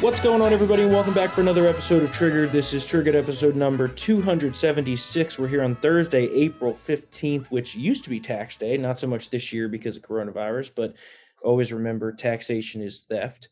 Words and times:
What's 0.00 0.18
going 0.18 0.40
on, 0.40 0.50
everybody, 0.54 0.86
welcome 0.86 1.12
back 1.12 1.30
for 1.30 1.42
another 1.42 1.66
episode 1.66 2.02
of 2.02 2.10
Triggered. 2.10 2.52
This 2.52 2.72
is 2.72 2.86
Triggered 2.86 3.14
episode 3.14 3.54
number 3.54 3.86
276. 3.86 5.38
We're 5.38 5.46
here 5.46 5.62
on 5.62 5.74
Thursday, 5.76 6.24
April 6.32 6.72
15th, 6.72 7.48
which 7.50 7.74
used 7.74 8.04
to 8.04 8.10
be 8.10 8.18
tax 8.18 8.56
day, 8.56 8.78
not 8.78 8.96
so 8.96 9.06
much 9.06 9.28
this 9.28 9.52
year 9.52 9.68
because 9.68 9.98
of 9.98 10.02
coronavirus, 10.02 10.72
but 10.74 10.94
always 11.42 11.70
remember 11.70 12.12
taxation 12.12 12.80
is 12.80 13.00
theft. 13.02 13.50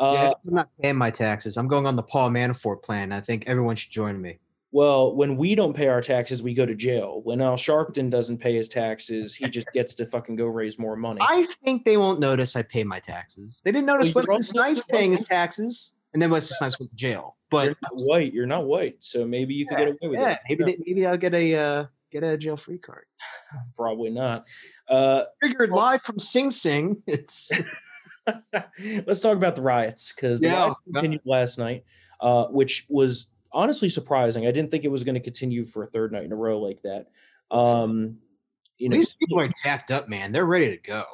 Yeah, 0.00 0.06
Uh, 0.06 0.34
I'm 0.48 0.54
not 0.54 0.68
paying 0.82 0.96
my 0.96 1.12
taxes. 1.12 1.56
I'm 1.56 1.68
going 1.68 1.86
on 1.86 1.94
the 1.94 2.02
Paul 2.02 2.30
Manafort 2.30 2.82
plan. 2.82 3.12
I 3.12 3.20
think 3.20 3.44
everyone 3.46 3.76
should 3.76 3.92
join 3.92 4.20
me. 4.20 4.38
Well, 4.72 5.14
when 5.14 5.36
we 5.36 5.54
don't 5.54 5.74
pay 5.74 5.88
our 5.88 6.00
taxes, 6.00 6.42
we 6.42 6.54
go 6.54 6.66
to 6.66 6.74
jail. 6.74 7.20
When 7.24 7.40
Al 7.40 7.56
Sharpton 7.56 8.10
doesn't 8.10 8.38
pay 8.38 8.54
his 8.54 8.68
taxes, 8.68 9.34
he 9.34 9.48
just 9.48 9.70
gets 9.72 9.94
to 9.94 10.06
fucking 10.06 10.36
go 10.36 10.46
raise 10.46 10.78
more 10.78 10.96
money. 10.96 11.20
I 11.22 11.46
think 11.64 11.84
they 11.84 11.96
won't 11.96 12.20
notice 12.20 12.56
I 12.56 12.62
pay 12.62 12.84
my 12.84 13.00
taxes. 13.00 13.60
They 13.64 13.72
didn't 13.72 13.86
notice 13.86 14.14
Well, 14.14 14.24
Wesley 14.28 14.42
Snipes 14.42 14.84
paying 14.84 15.12
his 15.14 15.26
taxes, 15.26 15.94
and 16.12 16.20
then 16.20 16.30
Wesley 16.30 16.54
Snipes 16.56 16.78
went 16.78 16.90
to 16.90 16.96
jail. 16.96 17.36
But 17.50 17.66
you're 17.66 17.76
not 17.82 17.92
white. 17.94 18.34
You're 18.34 18.46
not 18.46 18.64
white, 18.66 18.96
so 19.00 19.24
maybe 19.24 19.54
you 19.54 19.66
could 19.66 19.78
get 19.78 19.88
away 19.88 19.98
with 20.02 20.20
yeah, 20.20 20.32
it. 20.32 20.40
maybe 20.48 20.64
they, 20.64 20.78
maybe 20.84 21.06
I'll 21.06 21.16
get 21.16 21.32
a 21.32 21.54
uh, 21.54 21.86
get 22.10 22.24
a 22.24 22.36
jail 22.36 22.56
free 22.56 22.78
card. 22.78 23.04
Probably 23.76 24.10
not. 24.10 24.46
Uh, 24.88 25.24
Triggered 25.42 25.70
live 25.70 26.02
from 26.02 26.18
Sing 26.18 26.50
Sing. 26.50 27.02
It's 27.06 27.52
Let's 29.06 29.20
talk 29.20 29.36
about 29.36 29.56
the 29.56 29.62
riots 29.62 30.12
because 30.12 30.40
the 30.40 30.48
Yeah, 30.48 30.58
riots 30.58 30.80
continued 30.92 31.22
last 31.24 31.58
night, 31.58 31.84
uh, 32.20 32.46
which 32.46 32.86
was 32.88 33.26
honestly 33.52 33.88
surprising. 33.88 34.46
I 34.46 34.50
didn't 34.52 34.70
think 34.70 34.84
it 34.84 34.90
was 34.90 35.04
going 35.04 35.14
to 35.14 35.20
continue 35.20 35.64
for 35.66 35.82
a 35.84 35.86
third 35.86 36.12
night 36.12 36.24
in 36.24 36.32
a 36.32 36.36
row 36.36 36.58
like 36.60 36.82
that. 36.82 37.06
Um, 37.50 38.18
you 38.78 38.88
know, 38.88 38.96
these 38.96 39.14
people 39.14 39.40
are 39.40 39.50
jacked 39.64 39.90
up, 39.90 40.08
man. 40.08 40.32
They're 40.32 40.44
ready 40.46 40.70
to 40.70 40.76
go. 40.76 41.04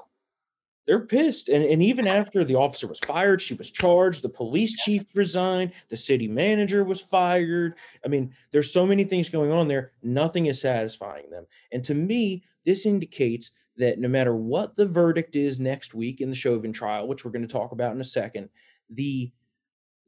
they're 0.86 1.06
pissed, 1.06 1.48
and 1.48 1.64
and 1.64 1.82
even 1.82 2.06
after 2.08 2.45
the 2.45 2.56
officer 2.56 2.86
was 2.88 2.98
fired, 3.00 3.41
she 3.41 3.55
was 3.55 3.70
charged. 3.70 4.22
The 4.22 4.28
police 4.28 4.72
chief 4.72 5.05
resigned. 5.14 5.72
The 5.88 5.97
city 5.97 6.27
manager 6.27 6.83
was 6.84 7.00
fired. 7.00 7.75
I 8.05 8.08
mean, 8.08 8.34
there's 8.50 8.72
so 8.72 8.84
many 8.84 9.05
things 9.05 9.28
going 9.28 9.53
on 9.53 9.69
there. 9.69 9.92
Nothing 10.03 10.47
is 10.47 10.60
satisfying 10.60 11.30
them, 11.30 11.47
and 11.70 11.84
to 11.84 11.94
me, 11.94 12.42
this 12.64 12.84
indicates 12.86 13.53
that 13.77 13.98
no 13.98 14.08
matter 14.08 14.34
what 14.34 14.77
the 14.77 14.86
verdict 14.86 15.34
is 15.36 15.58
next 15.60 15.94
week 15.94 16.20
in 16.20 16.28
the 16.28 16.36
Chauvin 16.36 16.72
trial, 16.72 17.08
which 17.08 17.25
we're 17.25 17.30
going 17.30 17.47
to 17.47 17.53
talk 17.53 17.72
about 17.72 17.94
in 17.94 18.00
a 18.00 18.05
second, 18.05 18.48
the 18.91 19.33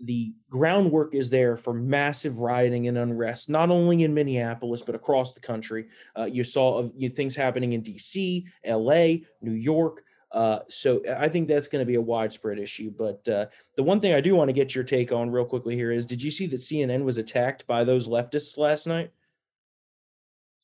the 0.05 0.35
groundwork 0.51 1.15
is 1.15 1.31
there 1.31 1.57
for 1.57 1.73
massive 1.75 2.41
rioting 2.41 2.89
and 2.89 2.99
unrest, 2.99 3.49
not 3.49 3.71
only 3.71 4.03
in 4.03 4.15
Minneapolis 4.15 4.83
but 4.83 4.95
across 4.95 5.33
the 5.33 5.41
country. 5.41 5.87
Uh, 6.19 6.25
you 6.25 6.45
saw 6.45 6.81
uh, 6.85 6.89
you, 6.97 7.09
things 7.09 7.35
happening 7.37 7.73
in 7.73 7.81
D.C., 7.83 8.47
L.A., 8.65 9.25
New 9.41 9.53
York. 9.53 10.03
Uh, 10.33 10.61
so 10.69 11.01
I 11.17 11.29
think 11.29 11.47
that's 11.47 11.69
going 11.69 11.81
to 11.81 11.87
be 11.87 11.95
a 11.95 12.01
widespread 12.01 12.59
issue. 12.59 12.91
But 12.91 13.29
uh, 13.29 13.47
the 13.77 13.85
one 13.85 14.01
thing 14.01 14.15
I 14.15 14.21
do 14.21 14.35
want 14.35 14.49
to 14.49 14.53
get 14.53 14.75
your 14.75 14.83
take 14.83 15.13
on 15.13 15.31
real 15.31 15.45
quickly 15.45 15.77
here 15.77 15.93
is: 15.93 16.07
Did 16.07 16.23
you 16.23 16.31
see 16.31 16.47
that 16.49 16.57
CNN 16.57 17.05
was 17.05 17.19
attacked 17.19 17.67
by 17.67 17.85
those 17.85 18.09
leftists 18.09 18.59
last 18.59 18.87
night? 18.87 19.13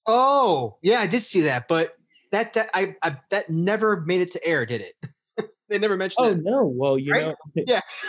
Oh, 0.07 0.79
yeah, 0.83 1.01
I 1.01 1.07
did 1.07 1.23
see 1.23 1.43
that, 1.43 1.69
but 1.69 1.95
that 2.33 2.53
that 2.55 2.71
I, 2.75 2.97
I 3.03 3.19
that 3.31 3.49
never 3.51 4.01
made 4.01 4.21
it 4.23 4.33
to 4.33 4.45
air, 4.45 4.67
did 4.67 4.81
it? 4.81 4.95
they 5.69 5.79
never 5.79 5.97
mentioned 5.97 6.27
Oh 6.27 6.31
that. 6.35 6.43
no! 6.43 6.65
Well, 6.67 6.99
you 6.99 7.13
Right? 7.13 7.27
know, 7.27 7.35
Yeah, 7.67 7.81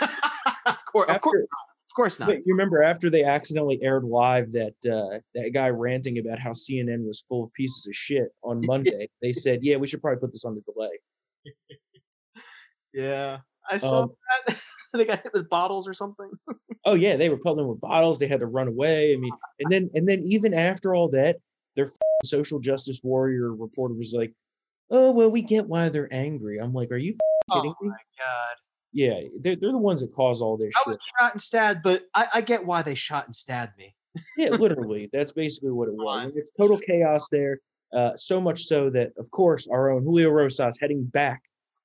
of 0.94 1.00
course, 1.00 1.10
of 1.10 1.20
course, 1.20 1.34
not. 1.50 1.66
of 1.90 1.94
course 1.96 2.20
not. 2.20 2.30
You 2.30 2.42
remember 2.54 2.82
after 2.82 3.10
they 3.10 3.24
accidentally 3.24 3.78
aired 3.82 4.04
live 4.04 4.52
that 4.52 4.74
uh, 4.86 5.18
that 5.34 5.50
guy 5.52 5.68
ranting 5.68 6.18
about 6.18 6.38
how 6.38 6.50
CNN 6.50 7.06
was 7.06 7.24
full 7.28 7.44
of 7.44 7.52
pieces 7.54 7.86
of 7.86 7.94
shit 7.94 8.28
on 8.42 8.60
Monday, 8.66 9.08
they 9.20 9.32
said, 9.32 9.60
"Yeah, 9.62 9.76
we 9.76 9.86
should 9.86 10.00
probably 10.02 10.20
put 10.20 10.32
this 10.32 10.44
on 10.44 10.54
the 10.54 10.72
delay." 10.72 11.00
Yeah, 12.92 13.38
I 13.68 13.78
saw 13.78 14.02
Um, 14.02 14.12
that. 14.46 14.60
they 14.92 15.04
got 15.06 15.22
hit 15.22 15.32
with 15.32 15.48
bottles 15.48 15.88
or 15.88 15.94
something. 15.94 16.30
Oh 16.84 16.94
yeah, 16.94 17.16
they 17.16 17.28
were 17.28 17.38
pelting 17.38 17.68
with 17.68 17.80
bottles. 17.80 18.18
They 18.18 18.26
had 18.26 18.40
to 18.40 18.46
run 18.46 18.66
away. 18.66 19.12
I 19.14 19.16
mean, 19.16 19.30
and 19.60 19.70
then 19.70 19.88
and 19.94 20.08
then 20.08 20.24
even 20.26 20.52
after 20.52 20.96
all 20.96 21.08
that, 21.10 21.36
their 21.76 21.88
social 22.24 22.58
justice 22.58 23.00
warrior 23.04 23.54
reporter 23.54 23.94
was 23.94 24.12
like, 24.12 24.32
"Oh 24.90 25.12
well, 25.12 25.30
we 25.30 25.42
get 25.42 25.68
why 25.68 25.90
they're 25.90 26.12
angry." 26.12 26.58
I'm 26.58 26.72
like, 26.74 26.90
"Are 26.90 26.96
you 26.96 27.12
f***ing 27.12 27.54
kidding 27.54 27.70
me?" 27.70 27.74
Oh 27.82 27.86
my 27.86 27.96
god! 28.18 28.56
Yeah, 28.92 29.20
they're 29.40 29.56
they're 29.56 29.72
the 29.72 29.78
ones 29.78 30.02
that 30.02 30.14
cause 30.14 30.42
all 30.42 30.56
this 30.56 30.72
I 30.76 30.80
shit. 30.80 30.86
was 30.88 30.98
shot 31.18 31.32
and 31.32 31.40
stabbed, 31.40 31.82
but 31.82 32.02
I, 32.14 32.28
I 32.34 32.40
get 32.42 32.64
why 32.64 32.82
they 32.82 32.94
shot 32.94 33.26
and 33.26 33.34
stabbed 33.34 33.76
me. 33.78 33.94
Yeah, 34.36 34.50
literally. 34.50 35.08
That's 35.12 35.32
basically 35.32 35.70
what 35.70 35.88
it 35.88 35.94
was. 35.94 36.26
And 36.26 36.36
it's 36.36 36.50
total 36.50 36.78
chaos 36.78 37.28
there. 37.30 37.58
Uh, 37.94 38.10
so 38.16 38.40
much 38.40 38.64
so 38.64 38.90
that, 38.90 39.12
of 39.18 39.30
course, 39.30 39.66
our 39.68 39.90
own 39.90 40.02
Julio 40.02 40.30
Rosas 40.30 40.78
heading 40.80 41.04
back 41.04 41.42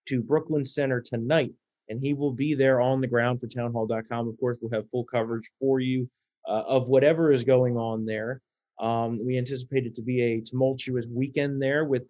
to 0.08 0.22
Brooklyn 0.22 0.66
Center 0.66 1.02
tonight, 1.02 1.52
and 1.90 2.02
he 2.02 2.14
will 2.14 2.32
be 2.32 2.54
there 2.54 2.80
on 2.82 3.02
the 3.02 3.08
ground 3.08 3.42
for 3.42 3.48
townhall.com. 3.48 4.28
Of 4.28 4.40
course, 4.40 4.60
we'll 4.62 4.72
have 4.72 4.90
full 4.90 5.04
coverage 5.04 5.50
for 5.60 5.80
you 5.80 6.10
uh, 6.48 6.64
of 6.68 6.88
whatever 6.88 7.32
is 7.32 7.44
going 7.44 7.78
on 7.78 8.06
there. 8.06 8.42
Um, 8.80 9.20
we 9.26 9.38
anticipate 9.38 9.86
it 9.86 9.96
to 9.96 10.02
be 10.02 10.22
a 10.22 10.42
tumultuous 10.42 11.08
weekend 11.08 11.62
there 11.62 11.86
with 11.86 12.04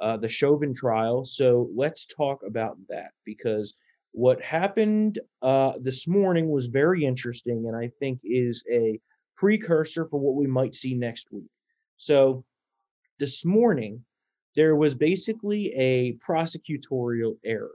uh, 0.00 0.16
the 0.16 0.28
Chauvin 0.28 0.74
trial. 0.74 1.24
So 1.24 1.70
let's 1.74 2.06
talk 2.06 2.40
about 2.46 2.76
that 2.88 3.10
because 3.24 3.74
what 4.12 4.42
happened 4.42 5.18
uh, 5.42 5.72
this 5.80 6.08
morning 6.08 6.50
was 6.50 6.66
very 6.66 7.04
interesting 7.04 7.66
and 7.66 7.76
I 7.76 7.88
think 7.88 8.20
is 8.24 8.62
a 8.70 9.00
precursor 9.36 10.06
for 10.06 10.18
what 10.18 10.34
we 10.34 10.46
might 10.46 10.74
see 10.74 10.94
next 10.94 11.32
week. 11.32 11.50
So 11.96 12.44
this 13.18 13.44
morning, 13.44 14.04
there 14.56 14.74
was 14.74 14.94
basically 14.94 15.72
a 15.74 16.14
prosecutorial 16.14 17.36
error 17.44 17.70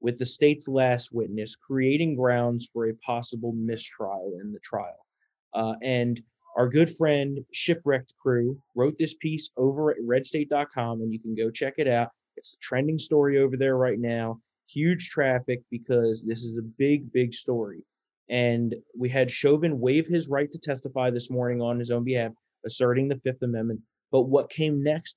with 0.00 0.18
the 0.18 0.26
state's 0.26 0.68
last 0.68 1.12
witness, 1.12 1.56
creating 1.56 2.16
grounds 2.16 2.68
for 2.72 2.88
a 2.88 2.94
possible 2.96 3.52
mistrial 3.52 4.38
in 4.42 4.52
the 4.52 4.60
trial. 4.60 5.06
Uh, 5.54 5.74
and 5.82 6.22
our 6.56 6.68
good 6.68 6.90
friend 6.90 7.38
Shipwrecked 7.52 8.14
Crew 8.20 8.60
wrote 8.74 8.96
this 8.98 9.14
piece 9.14 9.50
over 9.56 9.90
at 9.90 9.98
redstate.com, 9.98 11.00
and 11.00 11.12
you 11.12 11.20
can 11.20 11.34
go 11.34 11.50
check 11.50 11.74
it 11.78 11.88
out. 11.88 12.10
It's 12.36 12.54
a 12.54 12.58
trending 12.58 12.98
story 12.98 13.38
over 13.38 13.56
there 13.56 13.76
right 13.76 13.98
now. 13.98 14.40
Huge 14.72 15.08
traffic 15.10 15.62
because 15.70 16.24
this 16.24 16.44
is 16.44 16.56
a 16.56 16.62
big, 16.62 17.12
big 17.12 17.34
story. 17.34 17.84
And 18.28 18.74
we 18.96 19.08
had 19.08 19.30
Chauvin 19.30 19.80
waive 19.80 20.06
his 20.06 20.28
right 20.28 20.50
to 20.52 20.58
testify 20.58 21.10
this 21.10 21.30
morning 21.30 21.60
on 21.60 21.78
his 21.78 21.90
own 21.90 22.04
behalf, 22.04 22.32
asserting 22.64 23.08
the 23.08 23.20
Fifth 23.24 23.42
Amendment. 23.42 23.80
But 24.12 24.22
what 24.22 24.50
came 24.50 24.82
next 24.82 25.16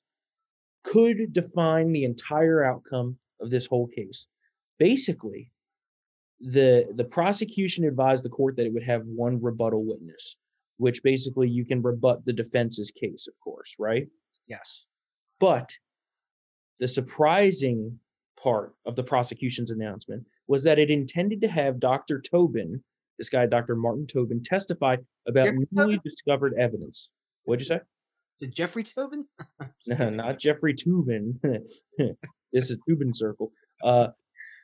could 0.84 1.32
define 1.32 1.92
the 1.92 2.04
entire 2.04 2.64
outcome 2.64 3.18
of 3.40 3.50
this 3.50 3.66
whole 3.66 3.88
case. 3.88 4.28
Basically, 4.80 5.52
the 6.40 6.92
the 6.96 7.06
prosecution 7.06 7.86
advised 7.86 8.26
the 8.26 8.30
court 8.30 8.56
that 8.56 8.66
it 8.66 8.74
would 8.74 8.84
have 8.84 9.04
one 9.06 9.42
rebuttal 9.42 9.86
witness, 9.86 10.36
which 10.78 11.04
basically 11.04 11.50
you 11.50 11.66
can 11.66 11.82
rebut 11.82 12.26
the 12.26 12.34
defense's 12.34 12.92
case, 12.92 13.28
of 13.28 13.34
course, 13.42 13.76
right? 13.80 14.08
Yes. 14.48 14.86
But 15.40 15.72
the 16.80 16.88
surprising 16.88 18.00
part 18.44 18.74
of 18.86 18.96
the 18.96 19.04
prosecution's 19.04 19.72
announcement 19.72 20.26
was 20.48 20.64
that 20.64 20.78
it 20.80 20.90
intended 20.92 21.42
to 21.42 21.48
have 21.48 21.80
Dr. 21.80 22.20
Tobin, 22.22 22.84
this 23.18 23.30
guy, 23.30 23.46
Dr. 23.46 23.76
Martin 23.76 24.06
Tobin, 24.06 24.44
testify 24.44 24.98
about 25.28 25.46
Jeffrey 25.46 25.68
newly 25.72 25.96
Tobin? 25.96 26.12
discovered 26.12 26.54
evidence. 26.60 27.10
What'd 27.46 27.62
you 27.62 27.66
say? 27.66 27.80
Is 28.36 28.42
it 28.50 28.54
Jeffrey 28.54 28.84
Toobin? 28.84 29.24
No, 29.88 30.10
not 30.10 30.40
Jeffrey 30.40 30.74
Toobin. 30.74 31.36
this 32.52 32.70
is 32.70 32.78
Toobin 32.90 33.16
Circle. 33.16 33.52
Uh, 33.84 34.08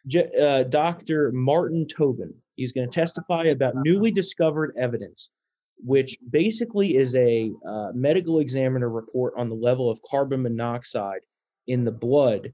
Je- 0.08 0.32
uh, 0.40 0.64
Dr. 0.64 1.32
Martin 1.34 1.88
Tobin. 1.88 2.34
He's 2.56 2.72
going 2.74 2.90
to 2.90 3.00
testify 3.00 3.46
about 3.46 3.74
newly 3.76 4.12
discovered 4.12 4.74
evidence, 4.78 5.30
which 5.78 6.18
basically 6.30 6.98
is 6.98 7.16
a 7.16 7.52
uh, 7.68 7.92
medical 7.94 8.40
examiner 8.40 8.90
report 8.90 9.34
on 9.38 9.50
the 9.50 9.56
level 9.56 9.90
of 9.90 10.00
carbon 10.10 10.42
monoxide 10.42 11.22
in 11.68 11.86
the 11.86 11.92
blood 11.92 12.52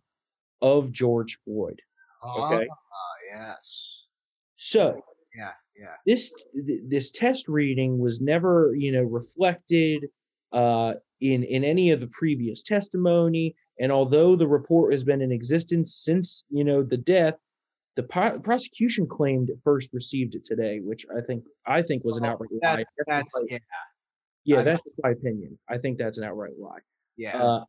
of 0.66 0.92
George 0.92 1.38
Floyd. 1.46 1.80
Okay. 2.26 2.68
Ah, 2.68 3.16
yes. 3.36 4.02
So 4.58 5.00
Yeah, 5.38 5.52
yeah. 5.80 5.94
this 6.08 6.34
this 6.88 7.12
test 7.12 7.48
reading 7.48 8.00
was 8.00 8.20
never 8.20 8.74
you 8.76 8.92
know 8.92 9.04
reflected 9.04 10.08
uh, 10.52 10.96
in 11.22 11.44
in 11.44 11.64
any 11.64 11.92
of 11.92 12.00
the 12.00 12.08
previous 12.08 12.64
testimony 12.64 13.56
and 13.80 13.92
although 13.92 14.36
the 14.36 14.48
report 14.48 14.92
has 14.94 15.04
been 15.04 15.22
in 15.22 15.32
existence 15.32 15.90
since 16.04 16.46
you 16.50 16.64
know 16.64 16.82
the 16.82 16.98
death 16.98 17.38
the 17.96 18.04
pro- 18.04 18.40
prosecution 18.40 19.06
claimed 19.08 19.50
it 19.50 19.58
first 19.64 19.90
received 19.94 20.34
it 20.36 20.44
today 20.46 20.80
which 20.82 21.06
i 21.18 21.22
think 21.28 21.44
i 21.68 21.82
think 21.82 22.04
was 22.04 22.18
an 22.18 22.26
Oh, 22.26 22.30
outright 22.30 22.50
that- 22.62 22.78
lie 22.80 22.86
That's 23.08 23.36
my- 23.42 23.48
yeah, 23.50 23.58
yeah 24.46 24.60
I- 24.60 24.64
that's 24.64 24.82
my 25.04 25.12
opinion 25.12 25.58
i 25.70 25.78
think 25.78 25.98
that's 25.98 26.18
an 26.18 26.24
outright 26.24 26.58
lie 26.60 26.80
yeah. 27.18 27.38
uh, 27.42 27.64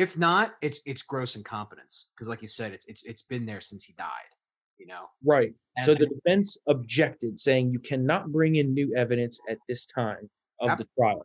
if 0.00 0.16
not, 0.18 0.54
it's 0.62 0.80
it's 0.86 1.02
gross 1.02 1.36
incompetence 1.36 2.08
because, 2.14 2.28
like 2.28 2.42
you 2.42 2.48
said, 2.48 2.72
it's 2.72 2.86
it's 2.86 3.04
it's 3.04 3.22
been 3.22 3.44
there 3.46 3.60
since 3.60 3.84
he 3.84 3.92
died. 3.92 4.32
You 4.78 4.86
know. 4.86 5.04
right 5.22 5.52
And- 5.76 5.84
so 5.84 5.94
the 5.94 6.06
defense 6.06 6.56
objected 6.66 7.38
saying 7.38 7.70
you 7.70 7.78
cannot 7.80 8.32
bring 8.32 8.56
in 8.56 8.72
new 8.72 8.96
evidence 8.96 9.38
at 9.50 9.58
this 9.68 9.84
time 9.84 10.30
of 10.58 10.78
the 10.78 10.86
trial 10.96 11.22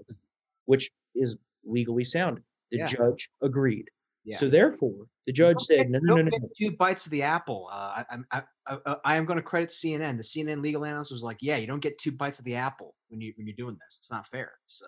which 0.66 0.92
is 1.16 1.38
legally 1.64 2.04
sound 2.04 2.42
the 2.72 2.80
Yeah. 2.80 2.88
judge 2.88 3.30
agreed 3.42 3.88
Yeah. 4.26 4.36
So 4.38 4.50
therefore, 4.50 5.06
the 5.26 5.32
judge 5.32 5.62
said, 5.62 5.90
get- 5.90 5.92
no, 5.92 6.16
no, 6.16 6.22
no, 6.24 6.38
no, 6.38 6.50
two 6.62 6.72
bites 6.76 7.06
of 7.06 7.12
the 7.14 7.22
apple. 7.22 7.70
Uh, 7.72 7.76
I, 8.00 8.06
I'm- 8.10 8.28
I, 8.32 8.44
I, 8.68 8.78
I, 8.86 8.98
I 9.06 9.16
am 9.18 9.24
going 9.26 9.38
to 9.38 9.44
credit 9.52 9.70
CNN. 9.70 10.18
The 10.18 10.24
CNN 10.24 10.62
legal 10.62 10.84
analyst 10.84 11.12
was 11.12 11.24
like, 11.24 11.38
"Yeah, 11.42 11.58
you 11.58 11.68
don't 11.68 11.80
get 11.88 11.98
two 11.98 12.12
bites 12.12 12.40
of 12.40 12.46
the 12.46 12.56
apple 12.56 12.96
when 13.10 13.22
you 13.22 13.32
when 13.38 13.46
you're 13.48 13.56
doing 13.64 13.78
this. 13.82 13.94
It's 14.00 14.12
not 14.12 14.26
fair." 14.28 14.52
So 14.68 14.86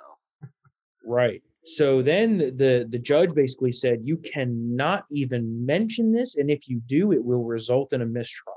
Right. 1.05 1.41
So 1.67 2.01
then 2.01 2.35
the, 2.35 2.51
the 2.51 2.87
the 2.89 2.99
judge 2.99 3.33
basically 3.33 3.73
said 3.73 3.99
you 4.01 4.15
cannot 4.17 5.05
even 5.11 5.65
mention 5.65 6.13
this, 6.13 6.37
and 6.37 6.49
if 6.49 6.69
you 6.69 6.79
do, 6.85 7.11
it 7.11 7.23
will 7.23 7.43
result 7.43 7.91
in 7.91 8.01
a 8.01 8.05
mistrial. 8.05 8.55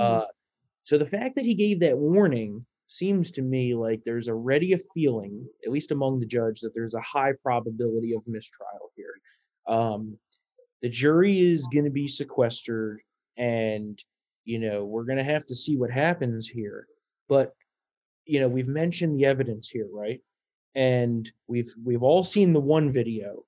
Uh, 0.00 0.24
so 0.84 0.96
the 0.96 1.06
fact 1.06 1.34
that 1.34 1.44
he 1.44 1.54
gave 1.54 1.80
that 1.80 1.98
warning 1.98 2.64
seems 2.86 3.32
to 3.32 3.42
me 3.42 3.74
like 3.74 4.04
there's 4.04 4.28
already 4.28 4.74
a 4.74 4.78
feeling, 4.94 5.44
at 5.66 5.72
least 5.72 5.90
among 5.90 6.20
the 6.20 6.26
judge, 6.26 6.60
that 6.60 6.72
there's 6.72 6.94
a 6.94 7.00
high 7.00 7.32
probability 7.42 8.14
of 8.14 8.22
mistrial 8.28 8.92
here. 8.94 9.14
Um, 9.66 10.16
the 10.82 10.88
jury 10.88 11.40
is 11.40 11.66
going 11.66 11.84
to 11.84 11.90
be 11.90 12.06
sequestered, 12.06 13.00
and 13.36 14.00
you 14.44 14.60
know 14.60 14.84
we're 14.84 15.04
going 15.04 15.18
to 15.18 15.24
have 15.24 15.46
to 15.46 15.56
see 15.56 15.76
what 15.76 15.90
happens 15.90 16.46
here. 16.48 16.86
But 17.28 17.54
you 18.24 18.38
know 18.38 18.48
we've 18.48 18.68
mentioned 18.68 19.18
the 19.18 19.24
evidence 19.24 19.68
here, 19.68 19.88
right? 19.92 20.20
And 20.78 21.28
we've 21.48 21.74
we've 21.84 22.04
all 22.04 22.22
seen 22.22 22.52
the 22.52 22.60
one 22.60 22.92
video, 22.92 23.42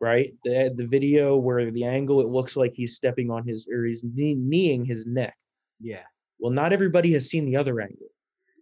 right? 0.00 0.34
The 0.42 0.72
the 0.74 0.86
video 0.86 1.36
where 1.36 1.70
the 1.70 1.84
angle 1.84 2.20
it 2.20 2.26
looks 2.26 2.56
like 2.56 2.72
he's 2.74 2.96
stepping 2.96 3.30
on 3.30 3.46
his 3.46 3.68
or 3.72 3.84
he's 3.84 4.02
knee, 4.02 4.34
kneeing 4.34 4.84
his 4.84 5.06
neck. 5.06 5.36
yeah, 5.80 6.02
Well, 6.40 6.50
not 6.50 6.72
everybody 6.72 7.12
has 7.12 7.28
seen 7.28 7.44
the 7.44 7.56
other 7.56 7.80
angle. 7.80 8.08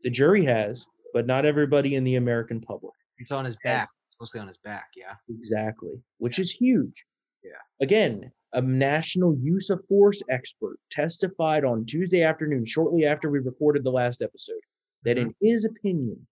The 0.03 0.11
jury 0.11 0.45
has, 0.45 0.87
but 1.15 1.27
not 1.27 1.47
everybody 1.47 1.95
in 1.95 2.05
the 2.05 2.17
American 2.17 2.61
public. 2.61 2.93
it's 3.17 3.33
on 3.33 3.47
his 3.47 3.57
back. 3.65 3.89
It's 4.09 4.17
mostly 4.21 4.41
on 4.41 4.47
his 4.47 4.59
back. 4.59 4.89
Yeah, 4.95 5.15
Exactly, 5.31 5.99
which 6.19 6.39
is 6.39 6.51
huge. 6.51 7.07
Yeah. 7.43 7.63
Again, 7.81 8.31
a 8.53 8.61
national 8.61 9.39
use 9.41 9.71
of 9.71 9.81
force 9.89 10.23
expert 10.29 10.79
testified 10.91 11.65
on 11.65 11.87
Tuesday 11.87 12.25
afternoon, 12.25 12.67
shortly 12.67 13.07
after 13.07 13.31
we 13.31 13.39
recorded 13.39 13.85
the 13.85 13.91
last 13.91 14.21
episode, 14.21 14.61
that 15.05 15.17
mm-hmm. 15.17 15.29
in 15.29 15.35
his 15.41 15.65
opinion, 15.65 16.27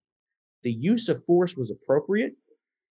the 0.62 0.72
use 0.72 1.08
of 1.08 1.24
force 1.24 1.56
was 1.56 1.70
appropriate, 1.70 2.34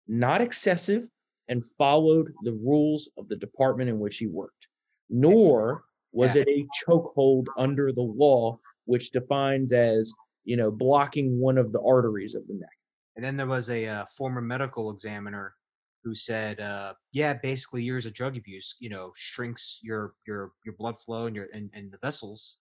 not 0.08 0.42
excessive, 0.42 1.08
and 1.48 1.64
followed 1.78 2.34
the 2.44 2.54
rules 2.54 3.10
of 3.18 3.28
the 3.28 3.36
department 3.36 3.90
in 3.90 4.00
which 4.00 4.18
he 4.18 4.28
worked. 4.28 4.68
Nor 5.10 5.84
was 6.12 6.36
Yeah. 6.36 6.42
it 6.44 6.48
a 6.50 6.68
chokehold 6.86 7.46
under 7.58 7.92
the 7.92 8.02
law, 8.02 8.60
which 8.86 9.12
defines 9.12 9.74
as 9.74 10.12
you 10.44 10.58
know 10.58 10.72
blocking 10.72 11.40
one 11.40 11.58
of 11.58 11.72
the 11.72 11.82
arteries 11.82 12.36
of 12.36 12.48
the 12.48 12.54
neck. 12.56 12.70
and 13.16 13.24
then 13.24 13.38
there 13.38 13.48
was 13.48 13.70
a 13.70 13.88
uh, 13.88 14.06
former 14.18 14.42
medical 14.42 14.92
examiner 14.92 15.56
who 16.04 16.14
said, 16.14 16.60
uh, 16.60 16.94
"Yeah, 17.14 17.34
basically 17.34 17.82
years 17.82 18.06
of 18.06 18.14
drug 18.14 18.36
abuse, 18.38 18.76
you 18.80 18.90
know, 18.90 19.12
shrinks 19.16 19.80
your 19.82 20.14
your 20.28 20.52
your 20.66 20.76
blood 20.76 21.00
flow 21.00 21.26
and 21.28 21.36
your 21.36 21.48
and, 21.54 21.70
and 21.74 21.92
the 21.92 21.98
vessels, 22.00 22.58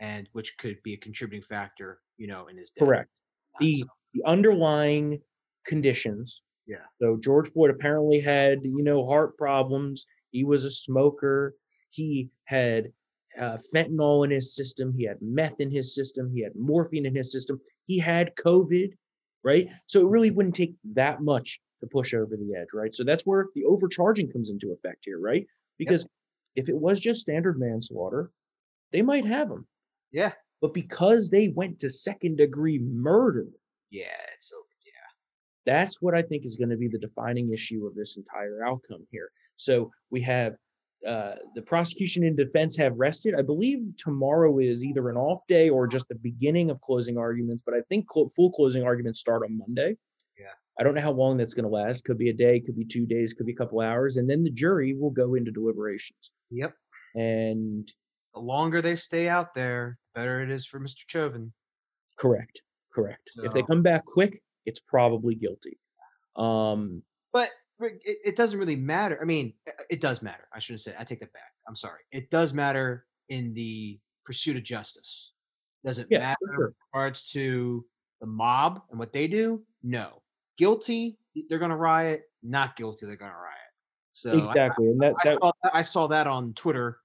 and 0.00 0.28
which 0.32 0.56
could 0.58 0.82
be 0.82 0.94
a 0.94 0.96
contributing 0.96 1.42
factor, 1.42 2.00
you 2.16 2.26
know, 2.26 2.48
in 2.48 2.56
his 2.56 2.70
death." 2.70 2.84
Correct. 2.86 3.10
Uh, 3.54 3.58
the 3.60 3.80
so- 3.82 3.86
the 4.14 4.22
underlying 4.26 5.20
conditions. 5.66 6.42
Yeah. 6.66 6.84
So 7.00 7.16
George 7.16 7.50
Floyd 7.52 7.70
apparently 7.70 8.20
had, 8.20 8.64
you 8.64 8.82
know, 8.82 9.06
heart 9.06 9.36
problems. 9.36 10.06
He 10.30 10.44
was 10.44 10.64
a 10.64 10.70
smoker. 10.70 11.54
He 11.90 12.30
had 12.44 12.92
uh, 13.40 13.58
fentanyl 13.74 14.24
in 14.24 14.30
his 14.30 14.54
system. 14.54 14.92
He 14.96 15.04
had 15.04 15.18
meth 15.22 15.60
in 15.60 15.70
his 15.70 15.94
system. 15.94 16.30
He 16.34 16.42
had 16.42 16.52
morphine 16.56 17.06
in 17.06 17.14
his 17.14 17.32
system. 17.32 17.60
He 17.86 17.98
had 17.98 18.34
COVID, 18.36 18.92
right? 19.44 19.68
So 19.86 20.00
it 20.00 20.10
really 20.10 20.30
wouldn't 20.30 20.54
take 20.54 20.74
that 20.94 21.22
much 21.22 21.60
to 21.80 21.86
push 21.86 22.12
over 22.12 22.36
the 22.36 22.58
edge, 22.58 22.68
right? 22.74 22.94
So 22.94 23.04
that's 23.04 23.24
where 23.24 23.46
the 23.54 23.64
overcharging 23.64 24.30
comes 24.32 24.50
into 24.50 24.72
effect 24.72 25.02
here, 25.04 25.20
right? 25.20 25.46
Because 25.78 26.06
if 26.56 26.68
it 26.68 26.76
was 26.76 26.98
just 26.98 27.20
standard 27.20 27.58
manslaughter, 27.58 28.30
they 28.92 29.02
might 29.02 29.24
have 29.24 29.50
him. 29.50 29.66
yeah, 30.10 30.32
But 30.60 30.74
because 30.74 31.30
they 31.30 31.48
went 31.48 31.78
to 31.80 31.90
second 31.90 32.36
degree 32.38 32.78
murder, 32.80 33.46
yeah, 33.90 34.06
it's 34.34 34.48
so 34.50 34.56
yeah. 34.84 35.72
that's 35.72 36.00
what 36.00 36.14
I 36.14 36.22
think 36.22 36.44
is 36.44 36.56
going 36.56 36.70
to 36.70 36.76
be 36.76 36.88
the 36.88 36.98
defining 36.98 37.52
issue 37.52 37.86
of 37.86 37.94
this 37.94 38.16
entire 38.16 38.64
outcome 38.64 39.06
here. 39.10 39.30
So 39.56 39.90
we 40.10 40.20
have 40.22 40.54
uh, 41.06 41.34
the 41.54 41.62
prosecution 41.62 42.24
and 42.24 42.36
defense 42.36 42.76
have 42.76 42.96
rested. 42.96 43.34
I 43.34 43.42
believe 43.42 43.78
tomorrow 43.96 44.58
is 44.58 44.82
either 44.82 45.08
an 45.10 45.16
off 45.16 45.46
day 45.46 45.68
or 45.68 45.86
just 45.86 46.08
the 46.08 46.16
beginning 46.16 46.70
of 46.70 46.80
closing 46.80 47.16
arguments, 47.16 47.62
but 47.64 47.74
I 47.74 47.82
think 47.88 48.06
cl- 48.12 48.30
full 48.34 48.50
closing 48.50 48.82
arguments 48.82 49.20
start 49.20 49.42
on 49.44 49.56
Monday. 49.58 49.96
Yeah. 50.38 50.46
I 50.78 50.82
don't 50.82 50.94
know 50.94 51.00
how 51.00 51.12
long 51.12 51.36
that's 51.36 51.54
going 51.54 51.64
to 51.64 51.70
last. 51.70 52.04
Could 52.04 52.18
be 52.18 52.30
a 52.30 52.32
day, 52.34 52.58
could 52.60 52.76
be 52.76 52.84
two 52.84 53.06
days, 53.06 53.32
could 53.32 53.46
be 53.46 53.52
a 53.52 53.56
couple 53.56 53.80
hours, 53.80 54.16
and 54.16 54.28
then 54.28 54.42
the 54.42 54.50
jury 54.50 54.94
will 54.94 55.10
go 55.10 55.34
into 55.34 55.50
deliberations. 55.52 56.30
Yep. 56.50 56.74
And 57.14 57.90
The 58.34 58.40
longer 58.40 58.82
they 58.82 58.94
stay 58.96 59.28
out 59.28 59.54
there, 59.54 59.98
the 60.14 60.20
better 60.20 60.42
it 60.42 60.50
is 60.50 60.66
for 60.66 60.80
Mr. 60.80 61.04
Chauvin. 61.06 61.52
correct, 62.16 62.62
correct. 62.92 63.30
If 63.42 63.52
they 63.52 63.62
come 63.62 63.82
back 63.82 64.04
quick, 64.04 64.42
it's 64.66 64.80
probably 64.80 65.34
guilty. 65.34 65.78
Um, 66.36 67.02
But 67.32 67.50
it, 67.80 68.18
it 68.24 68.36
doesn't 68.36 68.58
really 68.58 68.76
matter. 68.76 69.18
I 69.20 69.24
mean, 69.24 69.54
it 69.90 70.00
does 70.00 70.22
matter. 70.22 70.48
I 70.52 70.58
shouldn't 70.58 70.80
say. 70.80 70.94
I 70.98 71.04
take 71.04 71.20
that 71.20 71.32
back. 71.32 71.52
I'm 71.68 71.76
sorry. 71.76 72.00
It 72.12 72.30
does 72.30 72.52
matter 72.52 73.06
in 73.28 73.54
the 73.54 73.98
pursuit 74.24 74.56
of 74.56 74.62
justice. 74.64 75.32
Does 75.84 75.98
it 75.98 76.08
Yeah, 76.10 76.18
matter 76.18 76.36
sure. 76.56 76.66
in 76.68 76.74
regards 76.92 77.30
to 77.32 77.84
the 78.20 78.26
mob 78.26 78.82
and 78.90 78.98
what 78.98 79.12
they 79.12 79.28
do? 79.28 79.62
No. 79.82 80.22
Guilty, 80.56 81.18
they're 81.48 81.60
going 81.60 81.70
to 81.70 81.76
riot. 81.76 82.22
Not 82.42 82.74
guilty, 82.76 83.06
they're 83.06 83.16
going 83.16 83.30
to 83.30 83.36
riot. 83.36 83.54
So 84.12 84.40
I- 84.40 84.48
exactly, 84.48 84.88
and 84.88 85.00
that, 85.00 85.14
I, 85.20 85.24
that 85.30 85.38
saw, 85.40 85.52
that- 85.62 85.74
I 85.76 85.82
saw 85.82 86.06
that 86.08 86.26
on 86.26 86.52
Twitter 86.54 86.98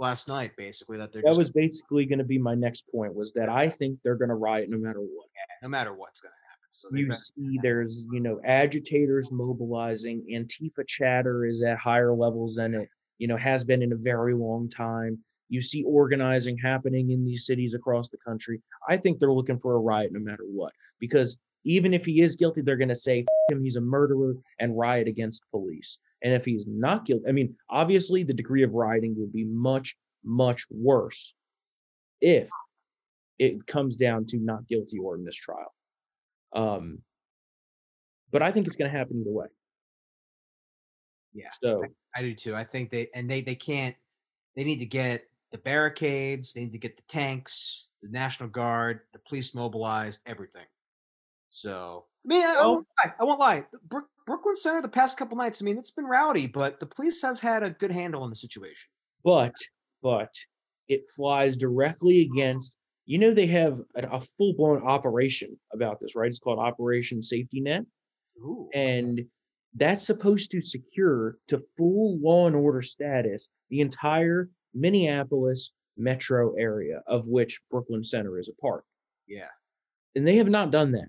last 0.00 0.28
night. 0.28 0.52
Basically, 0.56 0.98
that 0.98 1.12
they're 1.12 1.22
that 1.22 1.36
was 1.36 1.50
basically 1.50 2.06
going 2.06 2.18
to 2.18 2.24
be 2.24 2.38
my 2.38 2.54
next 2.54 2.86
point 2.92 3.14
was 3.14 3.32
that 3.34 3.48
I 3.48 3.68
think 3.68 3.98
they're 4.02 4.16
going 4.16 4.30
to 4.30 4.34
riot 4.34 4.68
no 4.70 4.78
matter 4.78 5.00
what. 5.00 5.26
no 5.62 5.68
matter 5.68 5.94
what's 5.94 6.20
going 6.20 6.32
to 6.32 6.48
happen. 6.48 6.68
So 6.70 6.88
You 6.92 7.12
see, 7.12 7.58
there's 7.62 8.06
you 8.10 8.20
know 8.20 8.40
agitators 8.44 9.30
mobilizing. 9.30 10.24
Antifa 10.32 10.86
chatter 10.86 11.44
is 11.44 11.62
at 11.62 11.78
higher 11.78 12.14
levels 12.14 12.56
than 12.56 12.74
it 12.74 12.88
you 13.18 13.28
know 13.28 13.36
has 13.36 13.62
been 13.64 13.82
in 13.82 13.92
a 13.92 13.96
very 13.96 14.34
long 14.34 14.68
time. 14.68 15.18
You 15.48 15.60
see 15.60 15.82
organizing 15.84 16.56
happening 16.56 17.10
in 17.10 17.24
these 17.24 17.46
cities 17.46 17.74
across 17.74 18.08
the 18.08 18.18
country. 18.18 18.62
I 18.88 18.96
think 18.96 19.18
they're 19.18 19.32
looking 19.32 19.58
for 19.58 19.74
a 19.74 19.80
riot 19.80 20.12
no 20.12 20.20
matter 20.20 20.44
what 20.44 20.72
because 20.98 21.36
even 21.64 21.92
if 21.92 22.06
he 22.06 22.22
is 22.22 22.36
guilty, 22.36 22.62
they're 22.62 22.76
going 22.76 22.88
to 22.88 22.94
say 22.94 23.20
"F 23.20 23.56
him, 23.56 23.62
he's 23.62 23.76
a 23.76 23.80
murderer, 23.80 24.34
and 24.60 24.78
riot 24.78 25.08
against 25.08 25.42
police. 25.50 25.98
And 26.22 26.34
if 26.34 26.44
he's 26.44 26.64
not 26.66 27.06
guilty, 27.06 27.24
I 27.28 27.32
mean, 27.32 27.56
obviously 27.68 28.22
the 28.22 28.34
degree 28.34 28.62
of 28.62 28.72
rioting 28.74 29.14
would 29.18 29.32
be 29.32 29.44
much, 29.44 29.96
much 30.24 30.66
worse 30.70 31.34
if 32.20 32.50
it 33.38 33.66
comes 33.66 33.96
down 33.96 34.26
to 34.26 34.38
not 34.38 34.68
guilty 34.68 34.98
or 34.98 35.16
mistrial. 35.16 35.74
Um, 36.54 36.98
but 38.30 38.42
I 38.42 38.52
think 38.52 38.66
it's 38.66 38.76
going 38.76 38.90
to 38.90 38.96
happen 38.96 39.20
either 39.20 39.30
way. 39.30 39.46
yeah. 41.32 41.50
So 41.62 41.82
I 42.14 42.22
do 42.22 42.34
too. 42.34 42.54
I 42.54 42.64
think 42.64 42.90
they 42.90 43.08
and 43.14 43.30
they 43.30 43.40
they 43.40 43.54
can't. 43.54 43.96
They 44.56 44.64
need 44.64 44.80
to 44.80 44.86
get 44.86 45.24
the 45.52 45.58
barricades. 45.58 46.52
They 46.52 46.62
need 46.62 46.72
to 46.72 46.78
get 46.78 46.96
the 46.96 47.02
tanks, 47.08 47.88
the 48.02 48.08
National 48.08 48.48
Guard, 48.48 49.00
the 49.12 49.20
police 49.20 49.54
mobilized, 49.54 50.20
everything. 50.26 50.66
So 51.50 52.06
I 52.24 52.28
mean, 52.28 52.44
I, 52.44 52.56
I 52.60 52.66
won't 52.66 52.86
lie. 52.98 53.12
I 53.20 53.24
won't 53.24 53.40
lie. 53.40 53.64
Brooklyn 54.30 54.54
Center 54.54 54.80
the 54.80 54.88
past 54.88 55.18
couple 55.18 55.36
nights. 55.36 55.60
I 55.60 55.64
mean, 55.64 55.76
it's 55.76 55.90
been 55.90 56.04
rowdy, 56.04 56.46
but 56.46 56.78
the 56.78 56.86
police 56.86 57.20
have 57.22 57.40
had 57.40 57.64
a 57.64 57.70
good 57.70 57.90
handle 57.90 58.22
on 58.22 58.30
the 58.30 58.36
situation. 58.36 58.88
but 59.24 59.52
but 60.02 60.32
it 60.86 61.10
flies 61.16 61.56
directly 61.56 62.20
against 62.22 62.76
you 63.06 63.18
know 63.18 63.34
they 63.34 63.46
have 63.48 63.80
a, 63.96 64.06
a 64.06 64.20
full-blown 64.38 64.82
operation 64.84 65.58
about 65.72 65.98
this 66.00 66.14
right 66.14 66.28
it's 66.28 66.38
called 66.38 66.60
operation 66.60 67.20
safety 67.20 67.60
net 67.60 67.84
Ooh. 68.38 68.70
and 68.72 69.20
that's 69.74 70.06
supposed 70.06 70.50
to 70.52 70.62
secure 70.62 71.36
to 71.48 71.60
full 71.76 72.18
law 72.20 72.46
and 72.46 72.54
order 72.56 72.82
status 72.82 73.48
the 73.68 73.80
entire 73.80 74.48
minneapolis 74.74 75.72
metro 75.98 76.54
area 76.54 77.02
of 77.06 77.26
which 77.28 77.60
brooklyn 77.70 78.02
center 78.04 78.38
is 78.38 78.48
a 78.48 78.54
part 78.62 78.84
yeah. 79.26 79.48
and 80.14 80.26
they 80.26 80.36
have 80.36 80.48
not 80.48 80.70
done 80.70 80.92
that 80.92 81.08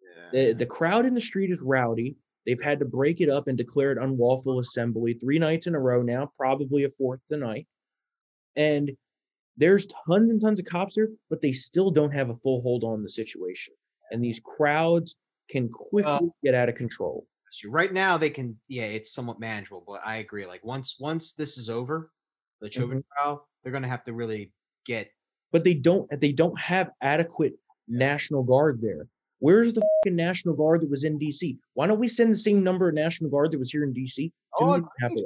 Yeah. 0.00 0.30
the, 0.32 0.52
the 0.54 0.66
crowd 0.66 1.04
in 1.04 1.14
the 1.14 1.20
street 1.20 1.50
is 1.50 1.60
rowdy 1.62 2.16
they've 2.50 2.60
had 2.60 2.80
to 2.80 2.84
break 2.84 3.20
it 3.20 3.30
up 3.30 3.46
and 3.46 3.56
declare 3.56 3.92
it 3.92 3.98
unlawful 3.98 4.58
assembly 4.58 5.14
three 5.14 5.38
nights 5.38 5.66
in 5.68 5.74
a 5.76 5.80
row 5.80 6.02
now 6.02 6.30
probably 6.36 6.82
a 6.84 6.90
fourth 6.98 7.20
tonight 7.28 7.66
and 8.56 8.90
there's 9.56 9.86
tons 9.86 10.30
and 10.30 10.40
tons 10.40 10.58
of 10.58 10.66
cops 10.66 10.96
there 10.96 11.08
but 11.28 11.40
they 11.40 11.52
still 11.52 11.90
don't 11.90 12.10
have 12.12 12.30
a 12.30 12.36
full 12.36 12.60
hold 12.60 12.82
on 12.82 13.02
the 13.02 13.08
situation 13.08 13.72
and 14.10 14.22
these 14.22 14.40
crowds 14.44 15.16
can 15.48 15.68
quickly 15.68 16.28
get 16.42 16.54
out 16.54 16.68
of 16.68 16.74
control 16.74 17.26
right 17.66 17.92
now 17.92 18.16
they 18.16 18.30
can. 18.30 18.58
Yeah, 18.68 18.84
it's 18.84 19.12
somewhat 19.12 19.40
manageable, 19.40 19.82
but 19.84 20.00
I 20.04 20.18
agree. 20.18 20.46
Like 20.46 20.64
once 20.64 20.96
once 21.00 21.32
this 21.34 21.58
is 21.58 21.68
over, 21.68 22.12
the 22.60 22.70
Chauvin 22.70 22.98
Mm-hmm. 22.98 23.22
trial, 23.24 23.48
they're 23.62 23.72
gonna 23.72 23.88
have 23.88 24.04
to 24.04 24.12
really 24.12 24.52
get. 24.86 25.10
but 25.50 25.64
they 25.64 25.74
don't 25.74 26.08
they 26.20 26.30
don't 26.30 26.58
have 26.60 26.90
adequate 27.02 27.54
national 27.88 28.44
guard 28.44 28.80
there 28.80 29.08
where's 29.40 29.72
the 29.74 29.80
fucking 30.04 30.16
national 30.16 30.54
guard 30.54 30.80
that 30.82 30.90
was 30.90 31.04
in 31.04 31.18
dc 31.18 31.56
why 31.74 31.86
don't 31.86 31.98
we 31.98 32.06
send 32.08 32.30
the 32.32 32.38
same 32.38 32.62
number 32.62 32.88
of 32.88 32.94
national 32.94 33.28
guard 33.30 33.50
that 33.50 33.58
was 33.58 33.70
here 33.70 33.82
in 33.84 33.92
dc 33.92 34.14
to 34.16 34.32
Oh, 34.64 34.72
agreed. 35.02 35.24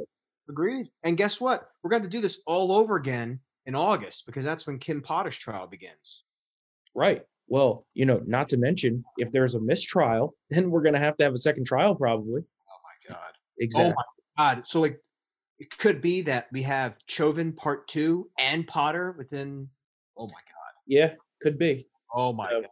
Agreed. 0.48 0.90
And 1.02 1.16
guess 1.16 1.40
what? 1.40 1.68
We're 1.82 1.88
going 1.90 2.02
to 2.02 2.08
do 2.08 2.20
this 2.20 2.42
all 2.46 2.70
over 2.70 2.96
again 2.96 3.40
in 3.64 3.74
August 3.74 4.26
because 4.26 4.44
that's 4.44 4.66
when 4.66 4.78
Kim 4.78 5.00
Potter's 5.00 5.38
trial 5.38 5.66
begins. 5.66 6.24
Right. 6.94 7.22
Well, 7.48 7.86
you 7.94 8.04
know, 8.04 8.20
not 8.26 8.50
to 8.50 8.58
mention 8.58 9.02
if 9.16 9.32
there's 9.32 9.54
a 9.54 9.60
mistrial, 9.60 10.34
then 10.50 10.70
we're 10.70 10.82
going 10.82 10.92
to 10.92 11.00
have 11.00 11.16
to 11.16 11.24
have 11.24 11.32
a 11.32 11.38
second 11.38 11.64
trial 11.66 11.94
probably. 11.94 12.42
Oh 12.42 12.78
my 13.08 13.14
god. 13.14 13.32
Exactly. 13.58 13.92
Oh 13.96 14.02
my 14.36 14.54
god. 14.54 14.66
So 14.66 14.82
like 14.82 15.00
it 15.58 15.70
could 15.78 16.02
be 16.02 16.20
that 16.22 16.48
we 16.52 16.60
have 16.60 16.98
Chauvin 17.08 17.54
part 17.54 17.88
2 17.88 18.28
and 18.38 18.66
Potter 18.66 19.14
within 19.16 19.70
Oh 20.18 20.26
my 20.26 20.32
god. 20.32 20.72
Yeah, 20.86 21.14
could 21.40 21.56
be. 21.58 21.88
Oh 22.14 22.34
my 22.34 22.48
Uh, 22.48 22.60
god. 22.60 22.68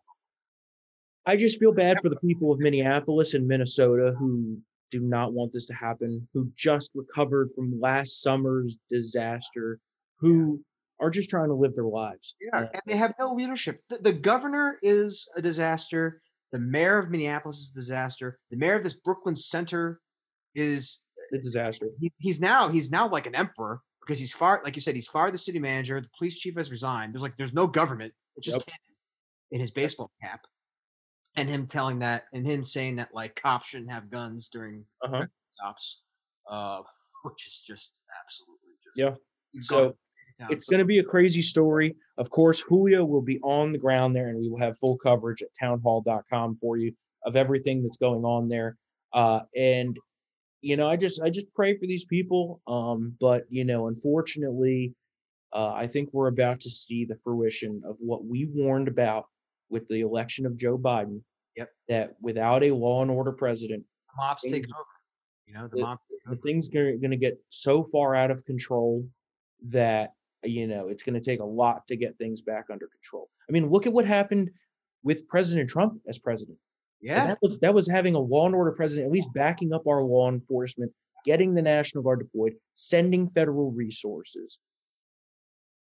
I 1.26 1.36
just 1.36 1.58
feel 1.58 1.72
bad 1.72 1.98
for 2.02 2.08
the 2.08 2.16
people 2.16 2.52
of 2.52 2.58
Minneapolis 2.58 3.34
and 3.34 3.46
Minnesota 3.46 4.14
who 4.18 4.58
do 4.90 5.00
not 5.00 5.32
want 5.32 5.52
this 5.52 5.66
to 5.66 5.74
happen, 5.74 6.26
who 6.34 6.50
just 6.56 6.90
recovered 6.94 7.50
from 7.54 7.80
last 7.80 8.20
summer's 8.22 8.76
disaster, 8.90 9.78
who 10.18 10.62
are 11.00 11.10
just 11.10 11.30
trying 11.30 11.48
to 11.48 11.54
live 11.54 11.74
their 11.74 11.84
lives. 11.84 12.34
Yeah, 12.40 12.60
Uh, 12.60 12.66
and 12.72 12.82
they 12.86 12.96
have 12.96 13.14
no 13.18 13.32
leadership. 13.32 13.80
The, 13.88 13.98
the 13.98 14.12
governor 14.12 14.78
is 14.82 15.28
a 15.36 15.42
disaster. 15.42 16.20
The 16.52 16.58
mayor 16.58 16.98
of 16.98 17.08
Minneapolis 17.10 17.58
is 17.58 17.70
a 17.70 17.74
disaster. 17.74 18.38
The 18.50 18.56
mayor 18.56 18.74
of 18.74 18.82
this 18.82 18.94
Brooklyn 18.94 19.36
center 19.36 20.00
is 20.54 21.02
a 21.32 21.38
disaster. 21.38 21.86
he, 21.98 22.12
he's 22.18 22.40
now 22.40 22.68
he's 22.68 22.90
now 22.90 23.08
like 23.08 23.26
an 23.26 23.34
emperor 23.34 23.80
because 24.02 24.18
he's 24.18 24.32
far 24.32 24.60
Like 24.64 24.74
you 24.76 24.82
said, 24.82 24.94
he's 24.94 25.06
fired 25.06 25.32
the 25.32 25.38
city 25.38 25.58
manager. 25.58 25.98
The 26.00 26.08
police 26.18 26.36
chief 26.38 26.56
has 26.56 26.70
resigned. 26.70 27.14
There's 27.14 27.22
like 27.22 27.36
there's 27.38 27.54
no 27.54 27.66
government. 27.66 28.12
It's 28.36 28.46
just 28.46 28.58
Yep. 28.68 28.76
in 29.52 29.60
his 29.60 29.70
baseball 29.70 30.10
cap, 30.22 30.40
and 31.36 31.48
him 31.48 31.66
telling 31.66 31.98
that 32.00 32.24
and 32.32 32.46
him 32.46 32.64
saying 32.64 32.96
that 32.96 33.14
like 33.14 33.34
cops 33.40 33.68
shouldn't 33.68 33.90
have 33.90 34.10
guns 34.10 34.48
during 34.48 34.84
Uh-huh. 35.02 35.26
stops, 35.54 36.02
uh, 36.48 36.82
which 37.24 37.46
is 37.46 37.58
just 37.66 37.98
absolutely 38.24 38.70
just 38.84 38.98
Yeah. 38.98 39.14
So, 39.62 39.76
gone 39.76 39.88
to 39.90 39.94
crazy 39.94 40.34
town. 40.38 40.48
It's 40.52 40.68
going 40.68 40.78
to 40.80 40.84
be 40.84 40.98
a 40.98 41.04
crazy 41.04 41.42
story. 41.42 41.96
Of 42.18 42.30
course, 42.30 42.60
Julio 42.60 43.04
will 43.04 43.22
be 43.22 43.38
on 43.40 43.72
the 43.72 43.78
ground 43.78 44.14
there, 44.16 44.28
and 44.28 44.38
we 44.38 44.48
will 44.48 44.58
have 44.58 44.78
full 44.78 44.96
coverage 44.98 45.42
at 45.42 45.48
townhall.com 45.60 46.56
for 46.56 46.76
you 46.76 46.92
of 47.24 47.36
everything 47.36 47.82
that's 47.82 47.96
going 47.98 48.24
on 48.24 48.48
there. 48.48 48.76
Uh, 49.12 49.40
and 49.56 49.98
you 50.62 50.76
know, 50.76 50.88
I 50.88 50.96
just 50.96 51.20
I 51.22 51.28
just 51.30 51.52
pray 51.54 51.76
for 51.76 51.86
these 51.86 52.04
people. 52.04 52.60
Um, 52.66 53.16
but 53.20 53.44
you 53.50 53.64
know, 53.64 53.88
unfortunately, 53.88 54.94
uh, 55.52 55.72
I 55.72 55.86
think 55.86 56.10
we're 56.12 56.28
about 56.28 56.60
to 56.60 56.70
see 56.70 57.04
the 57.04 57.16
fruition 57.24 57.82
of 57.84 57.96
what 57.98 58.24
we 58.24 58.46
warned 58.54 58.88
about 58.88 59.26
with 59.72 59.88
the 59.88 60.00
election 60.02 60.46
of 60.46 60.56
Joe 60.56 60.78
Biden. 60.78 61.20
Yep. 61.56 61.70
That 61.88 62.14
without 62.20 62.62
a 62.62 62.70
law 62.72 63.02
and 63.02 63.10
order 63.10 63.32
president, 63.32 63.82
the 63.82 64.22
mob's 64.22 64.42
things- 64.42 64.54
taking 64.54 64.70
over. 64.74 64.84
You 65.46 65.54
know, 65.54 65.68
the 65.68 65.76
the- 65.76 65.82
mob. 65.82 65.98
the 66.26 66.36
thing's 66.36 66.68
going 66.68 67.00
to 67.00 67.16
get 67.16 67.42
so 67.48 67.84
far 67.90 68.14
out 68.14 68.30
of 68.30 68.44
control 68.44 69.04
that 69.68 70.12
you 70.44 70.66
know 70.66 70.88
it's 70.88 71.02
going 71.02 71.14
to 71.14 71.20
take 71.20 71.40
a 71.40 71.44
lot 71.44 71.86
to 71.88 71.96
get 71.96 72.16
things 72.18 72.40
back 72.42 72.66
under 72.70 72.86
control. 72.86 73.28
I 73.48 73.52
mean, 73.52 73.68
look 73.70 73.86
at 73.86 73.92
what 73.92 74.06
happened 74.06 74.50
with 75.02 75.26
President 75.28 75.68
Trump 75.68 76.00
as 76.08 76.18
president. 76.18 76.58
And 77.00 77.08
Yeah, 77.08 77.26
That 77.26 77.38
was 77.42 77.58
that 77.60 77.74
was 77.74 77.88
having 77.88 78.14
a 78.14 78.20
law 78.20 78.46
and 78.46 78.54
order 78.54 78.72
president, 78.72 79.06
at 79.06 79.12
least 79.12 79.32
backing 79.34 79.72
up 79.72 79.86
our 79.86 80.02
law 80.02 80.28
enforcement, 80.30 80.92
getting 81.24 81.54
the 81.54 81.62
National 81.62 82.02
Guard 82.04 82.20
deployed, 82.20 82.54
sending 82.74 83.28
federal 83.30 83.72
resources. 83.72 84.58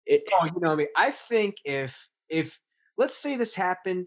It, 0.06 0.24
Oh, 0.34 0.46
you 0.46 0.60
know, 0.60 0.72
I 0.72 0.76
mean, 0.76 0.88
I 0.96 1.12
think 1.12 1.56
if 1.66 2.08
if 2.30 2.60
let's 3.02 3.18
say 3.18 3.36
this 3.36 3.56
happened 3.56 4.06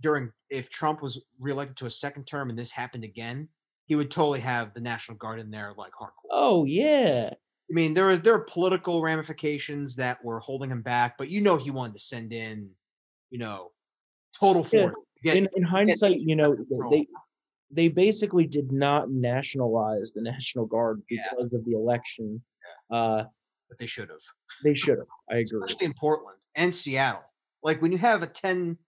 during 0.00 0.30
if 0.50 0.70
Trump 0.70 1.02
was 1.02 1.14
reelected 1.38 1.76
to 1.78 1.86
a 1.86 1.90
second 2.04 2.24
term 2.26 2.50
and 2.50 2.58
this 2.58 2.70
happened 2.70 3.04
again, 3.04 3.48
he 3.86 3.94
would 3.96 4.10
totally 4.10 4.40
have 4.40 4.72
the 4.74 4.80
National 4.80 5.16
Guard 5.18 5.38
in 5.40 5.50
there 5.50 5.72
like 5.76 5.92
hardcore. 6.00 6.30
oh 6.30 6.64
yeah, 6.64 7.30
I 7.32 7.72
mean, 7.78 7.94
there 7.94 8.06
was 8.06 8.20
there 8.20 8.34
are 8.34 8.44
political 8.56 9.02
ramifications 9.02 9.96
that 9.96 10.22
were 10.24 10.40
holding 10.40 10.70
him 10.70 10.82
back, 10.82 11.16
but 11.18 11.30
you 11.30 11.40
know 11.40 11.56
he 11.56 11.70
wanted 11.70 11.94
to 11.96 12.02
send 12.02 12.32
in, 12.32 12.70
you 13.30 13.38
know, 13.38 13.70
total 14.38 14.64
force. 14.64 14.94
to 14.94 15.22
get- 15.22 15.36
in, 15.36 15.48
in 15.56 15.62
hindsight, 15.62 16.18
you 16.20 16.36
know, 16.36 16.56
they 16.90 17.06
they 17.72 17.88
basically 17.88 18.46
did 18.46 18.72
not 18.72 19.10
nationalize 19.10 20.12
the 20.12 20.22
National 20.32 20.66
Guard 20.66 21.02
Yeah. 21.10 21.22
because 21.30 21.52
of 21.52 21.64
the 21.64 21.72
election. 21.72 22.42
Uh, 22.90 23.22
but 23.68 23.78
they 23.78 23.86
should 23.86 24.08
have, 24.08 24.18
they 24.64 24.74
should 24.74 24.98
have. 24.98 25.06
I 25.30 25.36
agree. 25.42 25.60
especially 25.62 25.86
in 25.86 25.94
Portland 25.94 26.38
and 26.56 26.74
Seattle. 26.74 27.22
Like 27.62 27.82
when 27.82 27.92
you 27.92 27.98
have 27.98 28.22
a 28.22 28.26
ten 28.26 28.78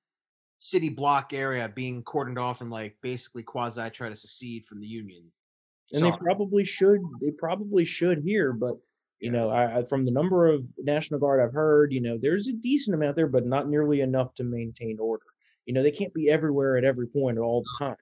city 0.59 0.89
block 0.89 1.33
area 1.33 1.69
being 1.75 2.05
cordoned 2.05 2.39
off 2.39 2.61
and 2.61 2.71
like 2.71 2.97
basically 3.03 3.43
quasi 3.43 3.91
try 3.91 4.09
to 4.09 4.15
secede 4.15 4.65
from 4.65 4.81
the 4.81 4.87
union. 4.87 5.25
and 5.93 6.05
they 6.05 6.13
probably 6.13 6.65
should. 6.65 7.01
They 7.21 7.33
probably 7.33 7.85
should 7.85 8.23
here, 8.25 8.53
but 8.53 8.77
you 9.19 9.31
know, 9.31 9.51
I, 9.51 9.79
I, 9.79 9.85
from 9.85 10.05
the 10.05 10.11
number 10.11 10.49
of 10.49 10.65
National 10.79 11.21
Guard 11.21 11.41
I've 11.41 11.53
heard, 11.53 11.93
you 11.93 12.01
know, 12.01 12.19
there's 12.21 12.49
a 12.49 12.53
decent 12.53 12.95
amount 12.95 13.15
there, 13.15 13.29
but 13.29 13.47
not 13.47 13.69
nearly 13.69 14.01
enough 14.01 14.35
to 14.35 14.45
maintain 14.45 14.99
order. 15.01 15.25
You 15.65 15.75
know, 15.75 15.83
they 15.83 15.93
can't 15.93 16.13
be 16.13 16.29
everywhere 16.29 16.77
at 16.77 16.85
every 16.85 17.07
point 17.07 17.39
all 17.39 17.63
the 17.63 17.85
time. 17.85 17.97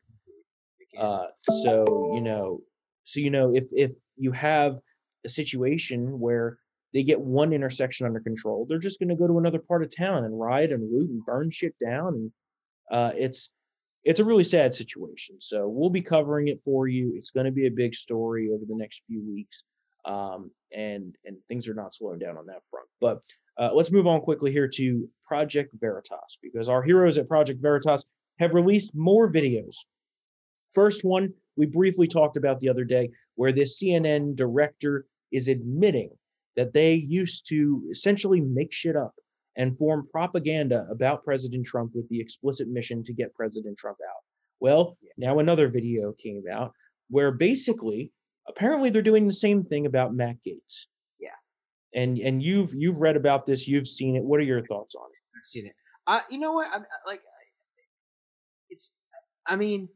Uh, 0.98 1.26
so 1.62 2.12
you 2.14 2.20
know, 2.20 2.60
so 3.04 3.20
you 3.20 3.30
know, 3.30 3.54
if 3.54 3.64
if 3.72 3.92
you 4.16 4.32
have 4.32 4.78
a 5.24 5.28
situation 5.28 6.18
where 6.18 6.58
they 6.92 7.02
get 7.02 7.20
one 7.20 7.52
intersection 7.52 8.06
under 8.06 8.20
control, 8.20 8.66
they're 8.68 8.78
just 8.78 8.98
going 8.98 9.08
to 9.08 9.14
go 9.14 9.26
to 9.26 9.38
another 9.38 9.58
part 9.58 9.82
of 9.82 9.94
town 9.94 10.24
and 10.24 10.38
riot 10.38 10.72
and 10.72 10.90
loot 10.92 11.10
and 11.10 11.24
burn 11.24 11.50
shit 11.50 11.74
down, 11.84 12.14
and 12.14 12.32
uh, 12.90 13.12
it's 13.16 13.50
it's 14.04 14.20
a 14.20 14.24
really 14.24 14.44
sad 14.44 14.72
situation. 14.72 15.36
So 15.40 15.68
we'll 15.68 15.90
be 15.90 16.00
covering 16.00 16.48
it 16.48 16.60
for 16.64 16.88
you. 16.88 17.12
It's 17.16 17.30
going 17.30 17.46
to 17.46 17.52
be 17.52 17.66
a 17.66 17.70
big 17.70 17.94
story 17.94 18.48
over 18.52 18.64
the 18.66 18.76
next 18.76 19.02
few 19.06 19.22
weeks, 19.22 19.64
um, 20.04 20.50
and 20.74 21.14
and 21.24 21.36
things 21.48 21.68
are 21.68 21.74
not 21.74 21.94
slowing 21.94 22.18
down 22.18 22.36
on 22.36 22.46
that 22.46 22.62
front. 22.70 22.88
But 23.00 23.22
uh, 23.58 23.70
let's 23.74 23.92
move 23.92 24.06
on 24.06 24.20
quickly 24.20 24.52
here 24.52 24.68
to 24.68 25.08
Project 25.24 25.74
Veritas 25.78 26.38
because 26.42 26.68
our 26.68 26.82
heroes 26.82 27.18
at 27.18 27.28
Project 27.28 27.60
Veritas 27.60 28.04
have 28.38 28.54
released 28.54 28.94
more 28.94 29.30
videos. 29.30 29.76
First 30.74 31.04
one 31.04 31.34
we 31.56 31.66
briefly 31.66 32.06
talked 32.06 32.36
about 32.36 32.58
the 32.60 32.68
other 32.68 32.84
day, 32.84 33.10
where 33.34 33.52
this 33.52 33.80
CNN 33.80 34.34
director 34.34 35.06
is 35.30 35.48
admitting 35.48 36.10
that 36.56 36.72
they 36.72 36.94
used 36.94 37.48
to 37.48 37.82
essentially 37.90 38.40
make 38.40 38.72
shit 38.72 38.96
up 38.96 39.14
and 39.56 39.76
form 39.78 40.08
propaganda 40.10 40.86
about 40.90 41.24
President 41.24 41.66
Trump 41.66 41.92
with 41.94 42.08
the 42.08 42.20
explicit 42.20 42.68
mission 42.68 43.02
to 43.04 43.12
get 43.12 43.34
President 43.34 43.76
Trump 43.78 43.98
out. 44.08 44.22
Well, 44.60 44.96
now 45.16 45.38
another 45.38 45.68
video 45.68 46.12
came 46.12 46.44
out 46.52 46.72
where 47.08 47.32
basically, 47.32 48.12
apparently, 48.48 48.90
they're 48.90 49.02
doing 49.02 49.26
the 49.26 49.32
same 49.32 49.64
thing 49.64 49.86
about 49.86 50.14
Matt 50.14 50.36
Gaetz. 50.46 50.86
Yeah. 51.18 51.30
And 51.94 52.18
and 52.18 52.42
you've 52.42 52.72
you've 52.74 53.00
read 53.00 53.16
about 53.16 53.46
this, 53.46 53.66
you've 53.66 53.88
seen 53.88 54.16
it. 54.16 54.22
What 54.22 54.38
are 54.40 54.44
your 54.44 54.64
thoughts 54.66 54.94
on 54.94 55.06
it? 55.06 55.38
I've 55.38 55.44
seen 55.44 55.66
it. 55.66 55.72
Uh, 56.06 56.20
you 56.30 56.38
know 56.38 56.52
what? 56.52 56.68
I, 56.72 56.78
I- 56.78 57.08
like, 57.10 57.22
it's. 58.68 58.96
I 59.46 59.56
mean, 59.56 59.88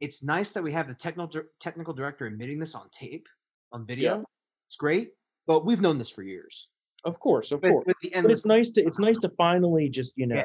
it's 0.00 0.22
nice 0.22 0.52
that 0.52 0.62
we 0.62 0.72
have 0.72 0.88
the 0.88 0.94
technical 0.94 1.42
technical 1.60 1.94
director 1.94 2.26
admitting 2.26 2.58
this 2.58 2.74
on 2.74 2.88
tape, 2.90 3.26
on 3.72 3.86
video. 3.86 4.24
It's 4.68 4.76
great, 4.76 5.12
but 5.48 5.64
we've 5.66 5.80
known 5.80 5.98
this 5.98 6.10
for 6.10 6.22
years. 6.22 6.68
Of 7.04 7.18
course, 7.18 7.50
of 7.52 7.62
With, 7.62 7.72
course. 7.72 7.84
with 7.86 7.96
But 8.22 8.30
it's 8.30 8.46
nice 8.46 8.70
to 8.72 8.80
it's 8.82 8.98
nice 9.00 9.18
to 9.20 9.28
finally 9.30 9.88
just 9.88 10.16
you 10.16 10.26
know 10.28 10.36
Yeah. 10.36 10.42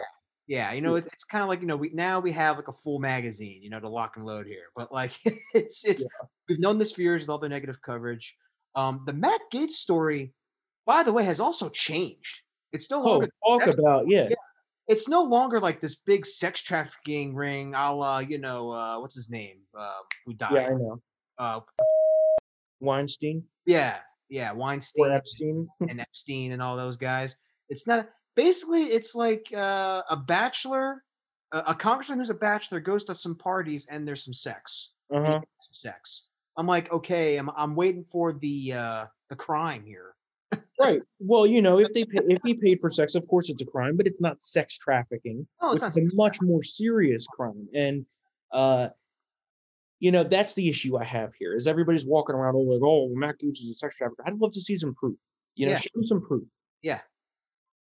yeah, 0.48 0.74
you 0.74 0.82
know, 0.82 0.96
it's, 0.96 1.08
it's 1.14 1.24
kind 1.26 1.44
of 1.44 1.50
like 1.50 1.62
you 1.62 1.68
know, 1.68 1.76
we 1.78 1.90
now 1.94 2.20
we 2.20 2.32
have 2.32 2.58
like 2.58 2.68
a 2.68 2.72
full 2.84 3.00
magazine, 3.00 3.62
you 3.62 3.70
know, 3.70 3.80
to 3.80 3.90
lock 3.90 4.18
and 4.18 4.26
load 4.26 4.46
here. 4.48 4.68
But 4.76 4.92
like, 4.92 5.14
it's 5.54 5.86
it's 5.86 6.04
we've 6.48 6.60
known 6.60 6.78
this 6.80 6.92
for 6.94 7.02
years 7.02 7.22
with 7.22 7.30
all 7.30 7.38
the 7.40 7.50
negative 7.50 7.80
coverage. 7.82 8.36
Um, 8.76 9.04
the 9.06 9.14
Matt 9.14 9.42
Gaetz 9.54 9.72
story, 9.88 10.34
by 10.86 11.04
the 11.04 11.14
way, 11.14 11.24
has 11.26 11.40
also 11.40 11.70
changed. 11.70 12.42
It's 12.72 12.90
no 12.90 13.02
oh 13.04 13.10
longer 13.10 13.30
talk 13.46 13.68
about 13.68 14.06
yeah 14.08 14.28
Yeah. 14.30 14.36
it's 14.88 15.08
no 15.08 15.22
longer 15.24 15.60
like 15.60 15.80
this 15.80 15.96
big 15.96 16.26
sex 16.26 16.62
trafficking 16.62 17.36
ring, 17.36 17.74
a 17.76 17.94
la, 17.94 18.20
you 18.20 18.38
know, 18.40 18.72
uh, 18.72 19.00
what's 19.00 19.16
his 19.16 19.30
name, 19.30 19.58
uh, 19.78 20.02
who 20.26 20.34
died? 20.34 20.54
yeah 20.54 20.68
I 20.68 20.74
know 20.84 21.02
Uh, 21.38 21.60
Weinstein 22.80 23.44
yeah, 23.66 23.98
yeah, 24.34 24.52
or 24.52 24.56
Weinstein 24.56 25.12
Epstein. 25.12 25.68
and 25.88 26.02
Epstein 26.02 26.54
and 26.54 26.62
all 26.62 26.76
those 26.76 26.98
guys. 26.98 27.36
It's 27.70 27.86
not 27.86 28.10
basically 28.36 28.82
it's 28.82 29.14
like 29.14 29.48
uh, 29.56 30.02
a 30.10 30.18
bachelor, 30.18 31.04
a, 31.52 31.64
a 31.68 31.76
congressman 31.76 32.18
who's 32.18 32.32
a 32.32 32.36
bachelor 32.36 32.80
goes 32.80 33.04
to 33.06 33.14
some 33.14 33.36
parties 33.36 33.86
and 33.90 34.08
there's 34.08 34.26
some 34.26 34.34
sex. 34.34 34.92
Uh-huh. 35.14 35.40
some 35.40 35.44
sex. 35.72 36.26
I'm 36.58 36.66
like, 36.66 36.92
okay, 36.92 37.38
I'm 37.38 37.52
I'm 37.56 37.76
waiting 37.76 38.06
for 38.06 38.34
the 38.34 38.74
uh, 38.74 39.06
the 39.30 39.36
crime 39.36 39.84
here. 39.86 40.16
Right. 40.80 41.02
Well, 41.20 41.46
you 41.46 41.62
know, 41.62 41.80
if 41.80 41.94
they 41.94 42.04
pay, 42.04 42.20
if 42.28 42.42
he 42.46 42.56
paid 42.56 42.80
for 42.82 42.90
sex, 42.90 43.14
of 43.14 43.28
course 43.28 43.52
it's 43.52 43.62
a 43.62 43.66
crime, 43.66 43.96
but 43.98 44.08
it's 44.08 44.20
not 44.20 44.42
sex 44.42 44.78
trafficking. 44.80 45.48
No, 45.62 45.70
which 45.70 45.84
it's 45.84 45.96
not. 45.96 45.98
a 45.98 46.16
much 46.16 46.42
more 46.42 46.64
serious 46.64 47.28
crime. 47.28 47.68
And 47.76 48.06
uh 48.52 48.90
you 50.04 50.12
know, 50.12 50.22
that's 50.24 50.54
the 50.54 50.68
issue 50.68 50.98
I 50.98 51.06
have 51.06 51.32
here 51.40 51.56
is 51.56 51.66
everybody's 51.66 52.06
walking 52.06 52.36
around 52.36 52.56
all 52.56 52.70
like, 52.74 52.82
oh, 52.84 53.08
Matt 53.16 53.36
Gaetz 53.40 53.60
is 53.64 53.70
a 53.72 53.76
sex 53.76 53.96
trafficker. 53.96 54.22
I'd 54.28 54.38
love 54.38 54.52
to 54.52 54.60
see 54.60 54.78
some 54.78 54.94
proof. 54.94 55.18
You 55.56 55.68
know, 55.68 55.72
Yeah. 55.72 55.78
show 55.78 56.02
some 56.04 56.22
proof. 56.22 56.44
Yeah. 56.82 57.00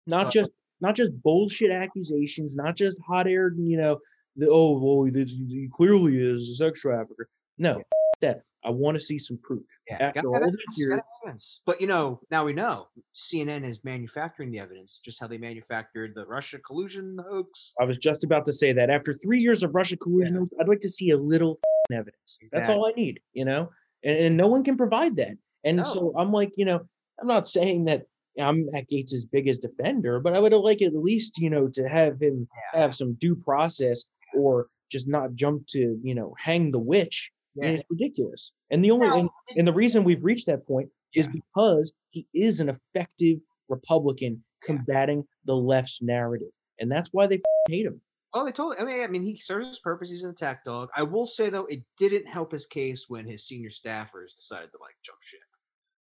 Not 0.06 0.28
Uh, 0.28 0.30
just 0.32 0.52
not 0.80 0.96
just 0.96 1.12
bullshit 1.22 1.70
accusations, 1.72 2.56
not 2.56 2.78
just 2.78 2.98
hot 3.06 3.28
aired, 3.28 3.58
you 3.60 3.76
know, 3.78 4.00
the 4.38 4.48
oh 4.50 4.80
well, 4.80 5.12
this, 5.12 5.34
he 5.34 5.68
clearly 5.74 6.18
is 6.18 6.50
a 6.50 6.56
sex 6.56 6.80
trafficker. 6.80 7.28
No, 7.58 7.78
Yeah. 7.80 7.84
that 8.22 8.44
I 8.64 8.70
want 8.70 8.96
to 8.96 9.02
see 9.04 9.20
some 9.20 9.38
proof. 9.40 9.64
Yeah, 9.90 9.98
After 10.00 10.28
all 10.28 10.34
have 10.36 10.44
these 10.44 10.50
evidence, 10.54 10.78
years, 10.78 10.90
gotta 10.92 11.02
have 11.02 11.22
evidence. 11.26 11.62
But 11.66 11.82
you 11.82 11.88
know, 11.88 12.22
now 12.32 12.46
we 12.46 12.54
know 12.54 12.88
CNN 13.16 13.66
is 13.68 13.84
manufacturing 13.84 14.50
the 14.52 14.60
evidence, 14.60 15.00
just 15.04 15.20
how 15.20 15.28
they 15.28 15.38
manufactured 15.38 16.16
the 16.16 16.26
Russia 16.26 16.60
collusion 16.60 17.18
hoax. 17.30 17.74
I 17.82 17.84
was 17.84 17.98
just 17.98 18.24
about 18.24 18.46
to 18.46 18.54
say 18.54 18.72
that 18.72 18.90
after 18.90 19.14
three 19.14 19.42
years 19.42 19.62
of 19.64 19.76
Russia 19.76 19.98
collusion, 19.98 20.48
I'd 20.62 20.70
like 20.70 20.80
to 20.82 20.90
see 20.90 21.10
a 21.12 21.18
little 21.18 21.60
evidence. 21.92 22.38
That's 22.52 22.70
all 22.70 22.86
I 22.88 22.92
need, 22.92 23.20
you 23.34 23.46
know, 23.46 23.70
and, 24.04 24.18
and 24.18 24.38
no 24.38 24.48
one 24.48 24.64
can 24.64 24.78
provide 24.78 25.16
that. 25.18 25.38
And 25.64 25.78
No. 25.78 25.84
so 25.84 26.14
I'm 26.18 26.32
like, 26.32 26.52
you 26.56 26.66
know, 26.66 26.82
I'm 27.20 27.28
not 27.28 27.48
saying 27.48 27.86
that 27.86 28.04
I'm 28.40 28.70
Matt 28.72 28.90
Gaetz' 28.90 29.24
biggest 29.32 29.62
defender, 29.62 30.20
but 30.20 30.36
I 30.36 30.40
would 30.40 30.54
like 30.54 30.82
at 30.82 30.94
least, 30.96 31.40
you 31.40 31.50
know, 31.50 31.68
to 31.70 31.88
have 31.90 32.22
him 32.22 32.48
Yeah. 32.74 32.82
have 32.82 32.96
some 32.96 33.14
due 33.16 33.36
process 33.36 34.06
or 34.36 34.68
just 34.92 35.08
not 35.08 35.34
jump 35.34 35.68
to, 35.68 36.00
you 36.04 36.14
know, 36.16 36.36
hang 36.38 36.72
the 36.72 36.80
witch. 36.80 37.32
Yeah. 37.56 37.70
It's 37.70 37.84
ridiculous. 37.90 38.52
And 38.70 38.84
the 38.84 38.92
only 38.92 39.08
Now, 39.08 39.20
and, 39.20 39.30
and 39.58 39.68
the 39.68 39.74
reason 39.74 40.04
we've 40.04 40.24
reached 40.24 40.46
that 40.46 40.66
point 40.68 40.90
is 41.16 41.28
because 41.28 41.92
he 42.12 42.28
is 42.34 42.60
an 42.60 42.70
effective 42.70 43.40
Republican 43.70 44.44
combating 44.64 45.26
the 45.46 45.56
left's 45.56 46.02
narrative. 46.02 46.50
And 46.80 46.92
that's 46.92 47.10
why 47.12 47.26
they 47.26 47.42
hate 47.68 47.88
him. 47.88 48.00
Oh, 48.38 48.46
they 48.46 48.52
totally. 48.52 48.78
I 48.80 48.84
mean, 48.84 49.04
I 49.04 49.08
mean, 49.08 49.24
he 49.24 49.36
serves 49.36 49.68
his 49.68 49.80
purpose. 49.80 50.12
He's 50.12 50.24
an 50.24 50.30
attack 50.30 50.64
dog. 50.64 50.90
I 50.96 51.04
will 51.04 51.26
say 51.26 51.50
though, 51.50 51.66
it 51.66 51.84
didn't 51.98 52.28
help 52.28 52.52
his 52.52 52.68
case 52.68 53.06
when 53.08 53.26
his 53.26 53.46
senior 53.48 53.70
staffers 53.70 54.36
decided 54.36 54.72
to 54.74 54.80
like 54.80 54.96
jump 55.04 55.18
ship. 55.22 55.40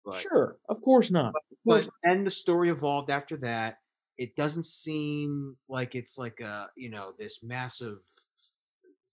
But, 0.05 0.21
Sure, 0.21 0.57
of 0.69 0.81
course 0.81 1.11
not. 1.11 1.27
Of 1.29 1.33
course 1.67 1.85
but 1.85 1.93
then 2.03 2.23
the 2.23 2.31
story 2.31 2.69
evolved 2.69 3.09
after 3.09 3.37
that. 3.37 3.79
It 4.17 4.35
doesn't 4.35 4.65
seem 4.65 5.57
like 5.67 5.95
it's 5.95 6.17
like 6.17 6.39
a 6.39 6.67
you 6.77 6.89
know 6.89 7.11
this 7.19 7.43
massive. 7.43 7.97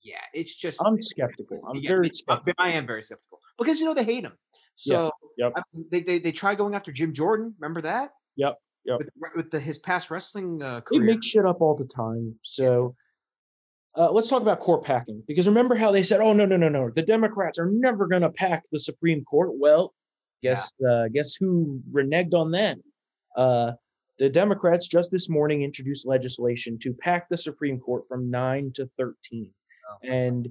Yeah, 0.02 0.21
it's 0.33 0.55
just 0.55 0.81
I'm 0.85 1.02
skeptical. 1.02 1.61
I'm 1.69 1.76
Yeah, 1.76 1.88
very 1.88 2.00
me 2.02 2.09
too. 2.11 2.25
I'm- 2.29 2.38
skeptical. 2.43 2.64
I 2.64 2.71
am 2.71 2.87
very 2.87 3.02
skeptical 3.02 3.40
because 3.59 3.81
you 3.81 3.87
know 3.87 3.95
they 3.95 4.05
hate 4.05 4.25
him. 4.25 4.33
So 4.76 5.11
yep. 5.37 5.52
I 5.57 5.62
mean, 5.75 5.87
they, 5.90 6.00
they 6.00 6.19
they 6.21 6.33
try 6.33 6.55
going 6.55 6.75
after 6.75 6.93
Jim 6.93 7.12
Jordan. 7.12 7.55
Remember 7.59 7.83
that? 7.83 8.11
Yep, 8.37 8.57
yep. 8.85 8.99
With, 8.99 9.09
with 9.37 9.50
the 9.50 9.61
his 9.61 9.79
past 9.79 10.11
wrestling 10.11 10.62
uh, 10.62 10.81
career. 10.81 11.02
make 11.02 11.23
shit 11.23 11.45
up 11.45 11.61
all 11.61 11.76
the 11.76 11.85
time. 11.85 12.35
So 12.43 12.95
uh, 13.97 14.11
let's 14.11 14.29
talk 14.29 14.43
about 14.43 14.61
court 14.61 14.85
packing 14.85 15.23
because 15.27 15.49
remember 15.49 15.75
how 15.75 15.91
they 15.91 16.03
said, 16.03 16.21
"Oh 16.21 16.33
no, 16.33 16.47
no, 16.47 16.57
no, 16.57 16.69
no, 16.69 16.91
the 16.91 17.03
Democrats 17.03 17.59
are 17.59 17.71
never 17.71 18.07
going 18.07 18.23
to 18.23 18.31
pack 18.31 18.65
the 18.71 18.79
Supreme 18.79 19.25
Court." 19.25 19.51
Well, 19.55 19.95
guess 20.43 20.71
uh, 20.89 21.09
guess 21.13 21.35
who 21.35 21.81
reneged 21.93 22.35
on 22.35 22.51
that? 22.53 22.79
Uh, 23.37 23.73
the 24.19 24.29
Democrats 24.29 24.87
just 24.87 25.11
this 25.11 25.29
morning 25.29 25.63
introduced 25.63 26.07
legislation 26.07 26.79
to 26.79 26.93
pack 26.93 27.29
the 27.29 27.37
Supreme 27.37 27.79
Court 27.81 28.05
from 28.09 28.31
nine 28.31 28.71
to 28.75 28.89
thirteen, 28.97 29.51
Oh. 29.89 29.97
and 30.09 30.51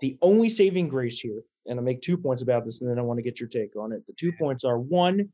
the 0.00 0.16
only 0.22 0.48
saving 0.48 0.88
grace 0.88 1.18
here, 1.18 1.42
and 1.66 1.78
I'll 1.78 1.84
make 1.84 2.00
two 2.00 2.16
points 2.16 2.42
about 2.42 2.64
this, 2.64 2.80
and 2.80 2.90
then 2.90 2.98
I 2.98 3.02
want 3.02 3.18
to 3.18 3.22
get 3.22 3.40
your 3.40 3.48
take 3.48 3.76
on 3.76 3.92
it. 3.92 4.06
The 4.06 4.12
two 4.12 4.32
points 4.32 4.64
are 4.64 4.78
one, 4.78 5.28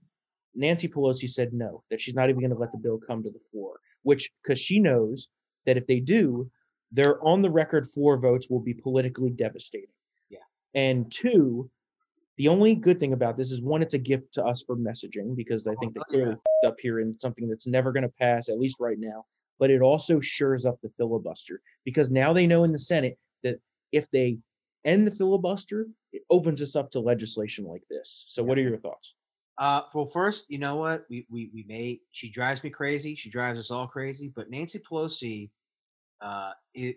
Nancy 0.54 0.88
Pelosi 0.88 1.28
said 1.28 1.52
no, 1.52 1.82
that 1.90 2.00
she's 2.00 2.14
not 2.14 2.28
even 2.30 2.40
going 2.40 2.52
to 2.52 2.58
let 2.58 2.72
the 2.72 2.78
bill 2.78 2.98
come 2.98 3.22
to 3.22 3.30
the 3.30 3.40
floor, 3.50 3.80
which 4.02 4.30
because 4.42 4.58
she 4.58 4.78
knows 4.78 5.28
that 5.66 5.76
if 5.76 5.86
they 5.86 6.00
do, 6.00 6.50
their 6.92 7.22
on 7.24 7.42
the 7.42 7.50
record 7.50 7.88
floor 7.90 8.16
votes 8.18 8.48
will 8.48 8.60
be 8.60 8.74
politically 8.74 9.30
devastating. 9.30 9.88
Yeah. 10.30 10.38
And 10.74 11.10
two, 11.10 11.70
the 12.36 12.48
only 12.48 12.74
good 12.74 12.98
thing 12.98 13.12
about 13.12 13.36
this 13.36 13.50
is 13.50 13.60
one, 13.60 13.82
it's 13.82 13.94
a 13.94 13.98
gift 13.98 14.34
to 14.34 14.44
us 14.44 14.62
for 14.62 14.76
messaging 14.76 15.36
because 15.36 15.66
I 15.66 15.74
think 15.76 15.94
they 15.94 16.00
Oh, 16.00 16.04
yeah. 16.10 16.14
clearly 16.14 16.32
f***ed 16.34 16.68
up 16.68 16.76
here 16.80 17.00
in 17.00 17.18
something 17.18 17.48
that's 17.48 17.66
never 17.66 17.92
going 17.92 18.04
to 18.04 18.12
pass, 18.20 18.48
at 18.48 18.58
least 18.58 18.76
right 18.80 18.98
now. 18.98 19.24
But 19.58 19.70
it 19.70 19.82
also 19.82 20.20
shores 20.20 20.64
up 20.64 20.78
the 20.82 20.90
filibuster 20.96 21.60
because 21.84 22.10
now 22.10 22.32
they 22.32 22.46
know 22.46 22.62
in 22.64 22.72
the 22.72 22.78
Senate 22.78 23.18
that 23.42 23.60
if 23.90 24.08
they 24.10 24.38
end 24.84 25.06
the 25.06 25.10
filibuster, 25.10 25.88
it 26.12 26.22
opens 26.30 26.62
us 26.62 26.76
up 26.76 26.92
to 26.92 27.00
legislation 27.00 27.64
like 27.64 27.82
this. 27.90 28.24
So, 28.28 28.42
what 28.44 28.56
are 28.56 28.62
your 28.62 28.78
thoughts? 28.78 29.14
Uh, 29.58 29.82
well, 29.92 30.06
first, 30.06 30.46
you 30.48 30.58
know 30.58 30.76
what? 30.76 31.04
We 31.10 31.26
we 31.28 31.50
we 31.52 31.64
may. 31.66 32.00
She 32.12 32.30
drives 32.30 32.62
me 32.62 32.70
crazy. 32.70 33.16
She 33.16 33.28
drives 33.30 33.58
us 33.58 33.72
all 33.72 33.88
crazy. 33.88 34.32
But 34.34 34.48
Nancy 34.48 34.78
Pelosi, 34.78 35.50
uh, 36.20 36.52
it 36.74 36.96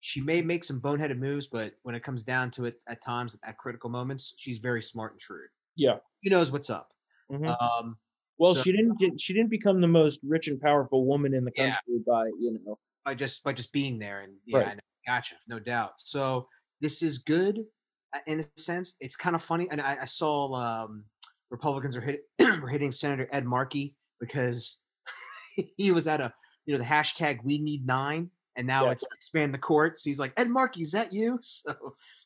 she 0.00 0.20
may 0.20 0.42
make 0.42 0.64
some 0.64 0.80
boneheaded 0.82 1.18
moves, 1.18 1.46
but 1.46 1.72
when 1.82 1.94
it 1.94 2.02
comes 2.02 2.24
down 2.24 2.50
to 2.50 2.66
it, 2.66 2.82
at 2.88 3.02
times 3.02 3.38
at 3.42 3.56
critical 3.56 3.88
moments, 3.88 4.34
she's 4.36 4.58
very 4.58 4.82
smart 4.82 5.12
and 5.12 5.22
shrewd. 5.22 5.48
Yeah. 5.76 5.96
She 6.22 6.28
knows 6.28 6.52
what's 6.52 6.68
up. 6.68 6.92
Mhm. 7.32 7.56
Um, 7.60 7.96
Well, 8.36 8.54
So- 8.54 8.62
she 8.62 8.72
didn't 8.72 8.98
get, 8.98 9.18
she 9.20 9.32
didn't 9.32 9.48
become 9.50 9.80
the 9.80 9.86
most 9.88 10.18
rich 10.22 10.48
and 10.48 10.60
powerful 10.60 11.06
woman 11.06 11.32
in 11.34 11.44
the 11.44 11.52
Yeah. 11.56 11.70
country 11.72 12.00
by 12.06 12.26
you 12.38 12.58
know. 12.64 12.78
by 13.04 13.14
just 13.14 13.44
by 13.44 13.52
just 13.52 13.72
being 13.72 13.98
there, 13.98 14.20
and 14.20 14.36
yeah, 14.44 14.58
Right. 14.58 14.66
I 14.68 14.74
know, 14.74 14.80
gotcha, 15.06 15.36
no 15.46 15.58
doubt. 15.58 16.00
So 16.00 16.48
this 16.80 17.00
is 17.02 17.18
good 17.18 17.64
uh, 18.12 18.18
in 18.26 18.40
a 18.40 18.60
sense. 18.60 18.96
It's 19.00 19.16
kind 19.16 19.34
of 19.36 19.42
funny, 19.42 19.68
and 19.70 19.80
I, 19.80 19.98
I 20.02 20.04
saw 20.04 20.52
um, 20.54 21.04
Republicans 21.50 21.96
are 21.96 22.00
hit, 22.00 22.28
were 22.60 22.68
hitting 22.68 22.92
Senator 22.92 23.28
Ed 23.32 23.44
Markey 23.46 23.94
because 24.20 24.82
he 25.78 25.92
was 25.92 26.06
at 26.06 26.20
a 26.20 26.34
you 26.66 26.72
know 26.74 26.78
the 26.78 26.84
hashtag 26.84 27.42
We 27.44 27.58
Need 27.58 27.86
Nine, 27.86 28.30
and 28.56 28.66
now 28.66 28.84
Yeah. 28.86 28.92
it's 28.92 29.04
expand 29.12 29.52
the 29.54 29.58
courts. 29.58 30.02
He's 30.04 30.18
like 30.20 30.32
Ed 30.36 30.48
Markey, 30.48 30.82
is 30.82 30.92
that 30.92 31.12
you? 31.12 31.38
So 31.42 31.74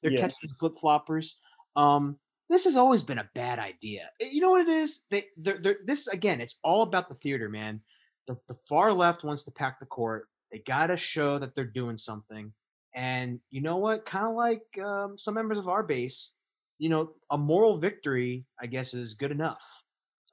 they're 0.02 0.12
Yeah. 0.12 0.20
catching 0.28 0.50
flip 0.58 0.74
floppers. 0.82 1.34
Um, 1.76 2.18
this 2.50 2.64
has 2.64 2.76
always 2.76 3.02
been 3.02 3.18
a 3.18 3.30
bad 3.34 3.58
idea. 3.58 4.10
Uh, 4.22 4.26
You 4.26 4.40
know 4.40 4.50
what 4.50 4.66
it 4.68 4.72
is? 4.72 5.00
They, 5.10 5.26
they're, 5.36 5.58
they're, 5.58 5.78
this 5.84 6.06
again, 6.08 6.40
it's 6.40 6.58
all 6.64 6.82
about 6.82 7.08
the 7.08 7.14
theater, 7.14 7.48
man. 7.48 7.80
The, 8.26 8.36
the 8.48 8.54
far 8.68 8.92
left 8.92 9.24
wants 9.24 9.44
to 9.44 9.50
pack 9.52 9.78
the 9.78 9.86
court. 9.86 10.28
They 10.50 10.58
got 10.60 10.86
to 10.88 10.96
show 10.96 11.38
that 11.38 11.54
they're 11.54 11.64
doing 11.64 11.96
something. 11.96 12.52
And 12.94 13.40
you 13.50 13.60
know 13.60 13.76
what? 13.76 14.06
Kind 14.06 14.26
of 14.26 14.34
like 14.34 14.62
um, 14.82 15.18
some 15.18 15.34
members 15.34 15.58
of 15.58 15.68
our 15.68 15.82
base, 15.82 16.32
you 16.78 16.88
know, 16.88 17.12
a 17.30 17.36
moral 17.38 17.76
victory, 17.78 18.44
I 18.60 18.66
guess, 18.66 18.94
is 18.94 19.14
good 19.14 19.30
enough. 19.30 19.62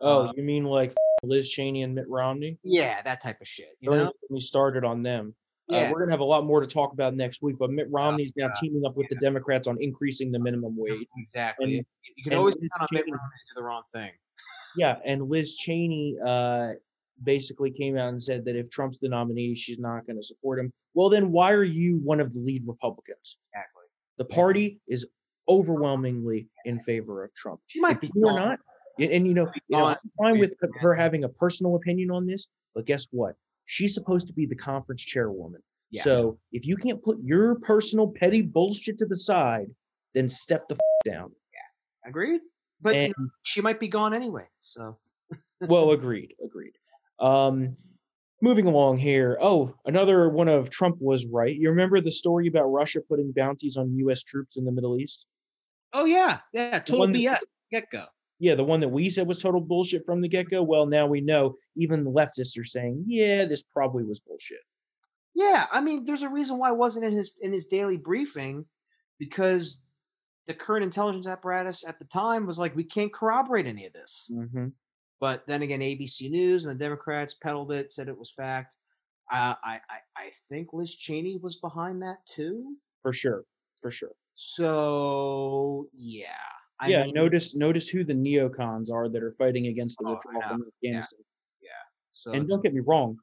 Oh, 0.01 0.27
Uh, 0.27 0.31
you 0.35 0.43
mean 0.43 0.63
like 0.65 0.93
Liz 1.23 1.49
Cheney 1.49 1.83
and 1.83 1.93
Mitt 1.95 2.07
Romney? 2.09 2.57
Yeah, 2.63 3.01
that 3.03 3.21
type 3.21 3.39
of 3.41 3.47
shit. 3.47 3.75
You 3.81 3.89
Don't 3.89 3.97
know? 3.97 4.03
even 4.05 4.13
get 4.21 4.31
me 4.31 4.41
started 4.41 4.83
on 4.85 5.01
them. 5.01 5.35
Uh, 5.71 5.77
Yeah. 5.77 5.91
we're 5.91 5.99
gonna 5.99 6.11
have 6.11 6.19
a 6.19 6.23
lot 6.23 6.45
more 6.45 6.61
to 6.61 6.67
talk 6.67 6.93
about 6.93 7.15
next 7.15 7.41
week, 7.41 7.57
but 7.57 7.71
Mitt 7.71 7.89
Romney's 7.89 8.33
now 8.35 8.47
yeah, 8.47 8.53
teaming 8.59 8.85
up 8.85 8.95
with 8.95 9.09
the 9.09 9.15
Democrats 9.15 9.67
on 9.67 9.81
increasing 9.81 10.31
the 10.31 10.39
minimum 10.39 10.75
wage. 10.77 11.07
Exactly. 11.17 11.77
And- 11.77 11.85
you 12.15 12.23
can 12.23 12.33
always 12.33 12.55
Liz 12.55 12.69
count 12.77 12.89
on 12.91 12.95
Mitt 12.95 13.05
Romney 13.05 13.17
to 13.17 13.53
do 13.55 13.59
the 13.61 13.63
wrong 13.63 13.83
thing. 13.93 14.11
Yeah, 14.77 14.99
and 15.05 15.27
Liz 15.29 15.55
Cheney 15.55 16.17
uh, 16.25 16.73
basically 17.23 17.71
came 17.71 17.97
out 17.97 18.09
and 18.09 18.21
said 18.21 18.45
that 18.45 18.55
if 18.55 18.69
Trump's 18.69 18.99
the 18.99 19.09
nominee, 19.09 19.55
she's 19.55 19.79
not 19.79 20.05
going 20.05 20.17
to 20.17 20.23
support 20.23 20.59
him. 20.59 20.71
Well, 20.93 21.09
then 21.09 21.31
why 21.31 21.51
are 21.53 21.63
you 21.63 21.97
one 21.97 22.19
of 22.19 22.33
the 22.33 22.39
lead 22.39 22.63
Republicans? 22.67 23.37
Exactly. 23.39 23.83
The 24.17 24.25
party 24.25 24.79
is 24.87 25.05
overwhelmingly 25.47 26.47
in 26.65 26.79
favor 26.81 27.23
of 27.23 27.33
Trump. 27.33 27.61
She 27.67 27.79
might 27.79 28.01
be 28.01 28.07
If 28.07 28.15
are 28.17 28.33
not, 28.33 28.59
and, 28.99 29.11
and, 29.11 29.27
you 29.27 29.33
know, 29.33 29.49
you 29.67 29.77
know. 29.77 29.85
I'm 29.85 29.97
fine 30.17 30.39
with 30.39 30.55
her 30.79 30.93
having 30.93 31.23
a 31.23 31.29
personal 31.29 31.75
opinion 31.75 32.11
on 32.11 32.25
this, 32.25 32.47
but 32.73 32.85
guess 32.85 33.07
what? 33.11 33.35
She's 33.65 33.93
supposed 33.93 34.27
to 34.27 34.33
be 34.33 34.45
the 34.45 34.55
conference 34.55 35.03
chairwoman. 35.03 35.61
Yeah. 35.91 36.01
So 36.01 36.39
if 36.51 36.65
you 36.65 36.75
can't 36.75 37.01
put 37.03 37.17
your 37.23 37.55
personal 37.55 38.07
petty 38.07 38.41
bullshit 38.41 38.97
to 38.99 39.05
the 39.05 39.15
side, 39.15 39.67
then 40.13 40.27
step 40.29 40.67
the 40.67 40.75
f- 40.75 41.13
down. 41.13 41.31
Yeah, 41.53 42.09
Agreed. 42.09 42.41
But 42.81 42.95
And 42.95 43.13
she 43.43 43.61
might 43.61 43.79
be 43.79 43.87
gone 43.87 44.13
anyway. 44.13 44.47
So 44.57 44.97
well, 45.61 45.91
agreed, 45.91 46.33
agreed. 46.43 46.73
Um, 47.19 47.75
moving 48.41 48.67
along 48.67 48.97
here. 48.97 49.37
Oh, 49.41 49.73
another 49.85 50.29
one 50.29 50.47
of 50.47 50.69
Trump 50.69 50.97
was 50.99 51.25
right. 51.27 51.55
You 51.55 51.69
remember 51.69 52.01
the 52.01 52.11
story 52.11 52.47
about 52.47 52.65
Russia 52.65 52.99
putting 53.07 53.31
bounties 53.31 53.77
on 53.77 53.95
U.S. 53.97 54.23
troops 54.23 54.57
in 54.57 54.65
the 54.65 54.71
Middle 54.71 54.97
East? 54.97 55.25
Oh 55.93 56.05
yeah, 56.05 56.39
yeah, 56.51 56.79
total 56.79 57.07
BS. 57.07 57.39
Get 57.71 57.89
go. 57.89 58.05
Yeah, 58.39 58.55
the 58.55 58.63
one 58.63 58.81
that 58.81 58.89
we 58.89 59.09
said 59.09 59.27
was 59.27 59.41
total 59.41 59.61
bullshit 59.61 60.05
from 60.05 60.21
the 60.21 60.27
get 60.27 60.49
go. 60.49 60.61
Well, 60.61 60.85
now 60.85 61.07
we 61.07 61.21
know 61.21 61.55
even 61.77 62.03
the 62.03 62.11
leftists 62.11 62.59
are 62.59 62.65
saying, 62.65 63.05
yeah, 63.07 63.45
this 63.45 63.63
probably 63.63 64.03
was 64.03 64.19
bullshit. 64.19 64.59
Yeah, 65.33 65.65
I 65.71 65.81
mean, 65.81 66.05
there's 66.05 66.21
a 66.21 66.29
reason 66.29 66.57
why 66.57 66.71
it 66.71 66.77
wasn't 66.77 67.05
in 67.05 67.13
his 67.13 67.33
in 67.41 67.51
his 67.51 67.67
daily 67.67 67.97
briefing, 67.97 68.65
because 69.19 69.81
the 70.47 70.53
current 70.53 70.83
intelligence 70.83 71.27
apparatus 71.27 71.87
at 71.87 71.99
the 71.99 72.05
time 72.05 72.45
was 72.45 72.59
like, 72.59 72.75
we 72.75 72.83
can't 72.83 73.13
corroborate 73.13 73.65
any 73.65 73.85
of 73.85 73.93
this. 73.93 74.31
Mm-hmm. 74.31 74.67
But 75.19 75.43
then 75.47 75.61
again, 75.61 75.79
ABC 75.79 76.29
News 76.29 76.65
and 76.65 76.75
the 76.77 76.83
Democrats 76.83 77.33
peddled 77.33 77.71
it, 77.71 77.91
said 77.91 78.07
it 78.07 78.17
was 78.17 78.31
fact. 78.31 78.75
Uh, 79.31 79.55
I, 79.63 79.79
I 79.89 79.99
I 80.17 80.31
think 80.49 80.69
Liz 80.71 80.95
Cheney 80.95 81.39
was 81.41 81.55
behind 81.55 82.01
that 82.01 82.17
too. 82.27 82.75
For 83.01 83.11
sure, 83.11 83.43
for 83.81 83.91
sure. 83.91 84.11
So 84.33 85.87
yeah, 85.93 86.27
I 86.85 86.89
yeah, 86.89 87.03
mean, 87.05 87.13
notice 87.13 87.55
notice 87.55 87.89
who 87.89 88.03
the 88.03 88.13
neocons 88.13 88.91
are 88.91 89.09
that 89.09 89.23
are 89.23 89.33
fighting 89.37 89.67
against 89.67 89.97
the 89.99 90.07
Oh, 90.07 90.13
withdrawal 90.13 90.39
yeah, 90.41 90.49
from 90.49 90.65
Afghanistan. 90.67 91.19
Yeah. 91.61 91.69
So 92.11 92.31
and 92.31 92.47
don't 92.47 92.61
get 92.61 92.73
me 92.73 92.81
wrong, 92.81 93.17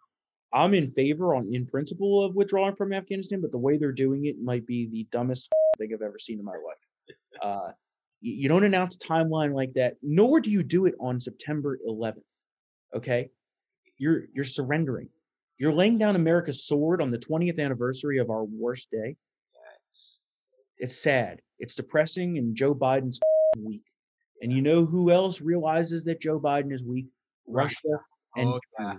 I'm 0.52 0.74
in 0.74 0.90
favor 0.90 1.34
on 1.34 1.48
in 1.52 1.66
principle 1.66 2.24
of 2.24 2.34
withdrawing 2.34 2.76
from 2.76 2.92
Afghanistan, 2.92 3.40
but 3.40 3.52
the 3.52 3.58
way 3.58 3.78
they're 3.78 3.92
doing 3.92 4.26
it 4.26 4.40
might 4.42 4.66
be 4.66 4.86
the 4.86 5.06
dumbest 5.10 5.48
thing 5.78 5.90
I've 5.94 6.02
ever 6.02 6.18
seen 6.18 6.38
in 6.38 6.44
my 6.44 6.52
life. 6.52 7.16
Uh, 7.40 7.72
you, 8.20 8.48
don't 8.48 8.64
announce 8.64 8.96
a 8.96 8.98
timeline 8.98 9.52
like 9.52 9.72
that, 9.74 9.96
nor 10.02 10.40
do 10.40 10.50
you 10.50 10.62
do 10.62 10.86
it 10.86 10.94
on 11.00 11.18
September 11.18 11.78
11th. 11.88 12.22
Okay, 12.94 13.30
you're 13.98 14.24
you're 14.32 14.44
surrendering. 14.44 15.08
You're 15.58 15.72
laying 15.72 15.98
down 15.98 16.16
America's 16.16 16.66
sword 16.66 17.00
on 17.00 17.10
the 17.10 17.18
20th 17.18 17.58
anniversary 17.58 18.18
of 18.18 18.30
our 18.30 18.44
worst 18.44 18.90
day. 18.90 19.16
it's 19.86 20.24
It's 20.78 20.96
sad. 20.96 21.40
It's 21.58 21.74
depressing, 21.74 22.38
and 22.38 22.54
Joe 22.54 22.74
Biden's 22.74 23.20
weak. 23.58 23.82
And 24.40 24.52
you 24.52 24.62
know 24.62 24.84
who 24.84 25.10
else 25.10 25.40
realizes 25.40 26.04
that 26.04 26.20
Joe 26.20 26.40
Biden 26.40 26.72
is 26.72 26.82
weak? 26.82 27.06
Russia 27.46 27.76
and 28.36 28.48
Oh, 28.48 28.60
yeah. 28.78 28.94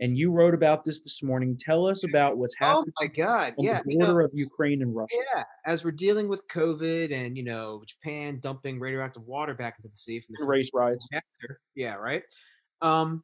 And 0.00 0.18
you 0.18 0.32
wrote 0.32 0.54
about 0.54 0.84
this 0.84 1.00
this 1.00 1.22
morning. 1.22 1.56
Tell 1.56 1.86
us 1.86 2.02
about 2.02 2.36
what's 2.36 2.56
happening. 2.58 2.92
Oh 3.00 3.04
happening 3.04 3.24
my 3.24 3.24
God! 3.24 3.54
on 3.58 3.64
Yeah, 3.64 3.80
the 3.84 3.92
you 3.92 3.98
know, 3.98 4.06
border 4.06 4.20
of 4.22 4.32
Ukraine 4.34 4.82
and 4.82 4.94
Russia. 4.94 5.14
yeah. 5.36 5.44
As 5.64 5.84
we're 5.84 5.92
dealing 5.92 6.26
with 6.28 6.46
COVID 6.48 7.12
and 7.12 7.36
you 7.36 7.44
know 7.44 7.82
Japan 7.86 8.40
dumping 8.40 8.80
radioactive 8.80 9.22
water 9.24 9.54
back 9.54 9.76
into 9.78 9.88
the 9.88 9.96
sea 9.96 10.18
from 10.20 10.34
the 10.38 10.46
Race 10.46 10.70
riots. 10.74 11.08
Yeah, 11.76 11.94
right. 11.94 12.24
Um, 12.82 13.22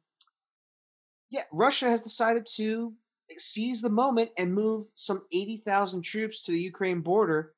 yeah, 1.29 1.43
Russia 1.51 1.89
has 1.89 2.01
decided 2.03 2.47
to 2.55 2.93
seize 3.37 3.81
the 3.81 3.89
moment 3.89 4.31
and 4.37 4.53
move 4.53 4.85
some 4.93 5.23
eighty 5.33 5.57
thousand 5.57 6.03
troops 6.03 6.41
to 6.43 6.53
the 6.53 6.59
Ukraine 6.59 7.01
border. 7.01 7.51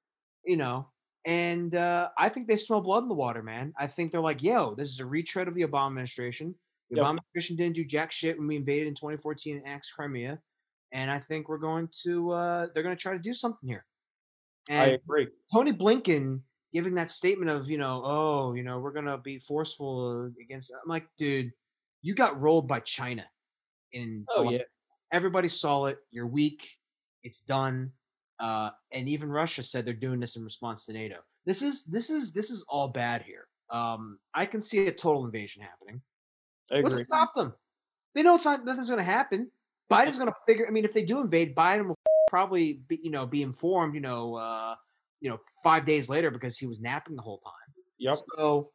You 0.44 0.58
know, 0.58 0.88
and 1.26 1.76
uh, 1.76 2.10
I 2.18 2.30
think 2.30 2.48
they 2.48 2.56
smell 2.56 2.82
blood 2.82 3.04
in 3.04 3.10
the 3.10 3.16
water, 3.16 3.44
man. 3.44 3.74
I 3.78 3.88
think 3.88 4.12
they're 4.12 4.22
like, 4.22 4.44
"Yo, 4.44 4.76
this 4.76 4.90
is 4.90 5.00
a 5.00 5.06
retread 5.06 5.48
of 5.48 5.56
the 5.56 5.64
Obama 5.64 5.88
administration. 5.88 6.56
The 6.90 6.98
Yep. 6.98 7.06
Obama 7.06 7.18
administration 7.18 7.56
didn't 7.56 7.76
do 7.76 7.86
jack 7.86 8.12
shit 8.12 8.38
when 8.38 8.48
we 8.48 8.56
invaded 8.56 8.88
in 8.88 8.96
2014 8.96 9.58
and 9.58 9.66
annexed 9.66 9.94
Crimea." 9.96 10.40
And 10.92 11.10
I 11.10 11.20
think 11.20 11.50
we're 11.50 11.58
going 11.58 11.90
to 12.04 12.32
uh, 12.32 12.68
they're 12.74 12.84
going 12.84 12.96
to 12.96 13.02
try 13.02 13.14
to 13.14 13.20
do 13.20 13.34
something 13.34 13.68
here. 13.68 13.86
I 14.70 14.92
agree. 14.92 15.28
Tony 15.52 15.74
Blinken 15.74 16.42
giving 16.74 16.96
that 16.96 17.12
statement 17.12 17.52
of, 17.52 17.70
you 17.70 17.78
know, 17.78 18.02
oh, 18.04 18.54
you 18.54 18.64
know, 18.64 18.80
we're 18.80 18.92
gonna 18.94 19.18
be 19.18 19.40
forceful 19.40 20.32
against. 20.42 20.74
I'm 20.74 20.90
like, 20.90 21.08
dude, 21.18 21.52
you 22.02 22.16
got 22.16 22.42
rolled 22.42 22.68
by 22.68 22.80
China. 22.80 23.26
In 23.92 24.26
Oh 24.36 24.50
yeah. 24.50 24.64
everybody 25.12 25.48
saw 25.48 25.86
it. 25.86 26.00
You're 26.12 26.28
weak. 26.28 26.68
It's 27.24 27.42
done. 27.42 27.92
Uh, 28.40 28.70
and 28.92 29.08
even 29.08 29.30
Russia 29.30 29.64
said 29.64 29.86
they're 29.86 29.94
doing 29.94 30.20
this 30.20 30.36
in 30.36 30.44
response 30.44 30.86
to 30.86 30.94
NATO. 30.94 31.18
This 31.46 31.62
is 31.62 31.86
this 31.86 32.10
is 32.10 32.34
this 32.34 32.50
is 32.50 32.66
all 32.68 32.88
bad 32.88 33.22
here. 33.22 33.48
Um, 33.70 34.20
I 34.34 34.46
can 34.46 34.62
see 34.62 34.88
a 34.88 34.92
total 34.92 35.26
invasion 35.26 35.62
happening. 35.62 36.02
I 36.72 36.82
What's 36.82 36.96
agree. 36.96 37.04
to 37.04 37.06
stop 37.06 37.34
them? 37.34 37.54
They 38.16 38.24
know 38.24 38.36
it's 38.36 38.46
not 38.46 38.66
nothing's 38.66 38.88
going 38.88 39.00
to 39.00 39.04
happen. 39.04 39.50
Biden's 39.92 40.18
going 40.18 40.30
to 40.30 40.36
figure. 40.46 40.66
I 40.68 40.72
mean, 40.72 40.86
if 40.86 40.94
they 40.94 41.04
do 41.04 41.22
invade, 41.22 41.56
Biden 41.56 41.88
will 41.88 42.00
probably 42.28 42.82
be, 42.88 43.00
you 43.04 43.12
know 43.12 43.26
be 43.26 43.42
informed. 43.42 43.96
You 43.96 44.02
know, 44.02 44.36
uh, 44.36 44.76
you 45.22 45.30
know, 45.30 45.40
five 45.64 45.86
days 45.86 46.10
later 46.10 46.32
because 46.32 46.58
he 46.58 46.66
was 46.66 46.80
napping 46.80 47.16
the 47.16 47.22
whole 47.22 47.40
time. 47.40 47.54
Yep. 48.00 48.16
So, 48.36 48.70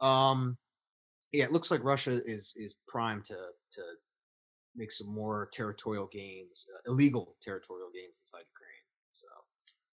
um, 0.00 0.56
yeah, 1.32 1.44
it 1.44 1.52
looks 1.52 1.70
like 1.70 1.82
Russia 1.84 2.20
is 2.24 2.52
is 2.56 2.76
primed 2.88 3.24
to 3.26 3.36
to 3.72 3.82
make 4.76 4.90
some 4.90 5.08
more 5.08 5.48
territorial 5.52 6.08
gains, 6.12 6.66
uh, 6.74 6.92
illegal 6.92 7.36
territorial 7.42 7.88
gains 7.94 8.18
inside 8.20 8.44
Ukraine. 8.52 8.73
So, 9.14 9.26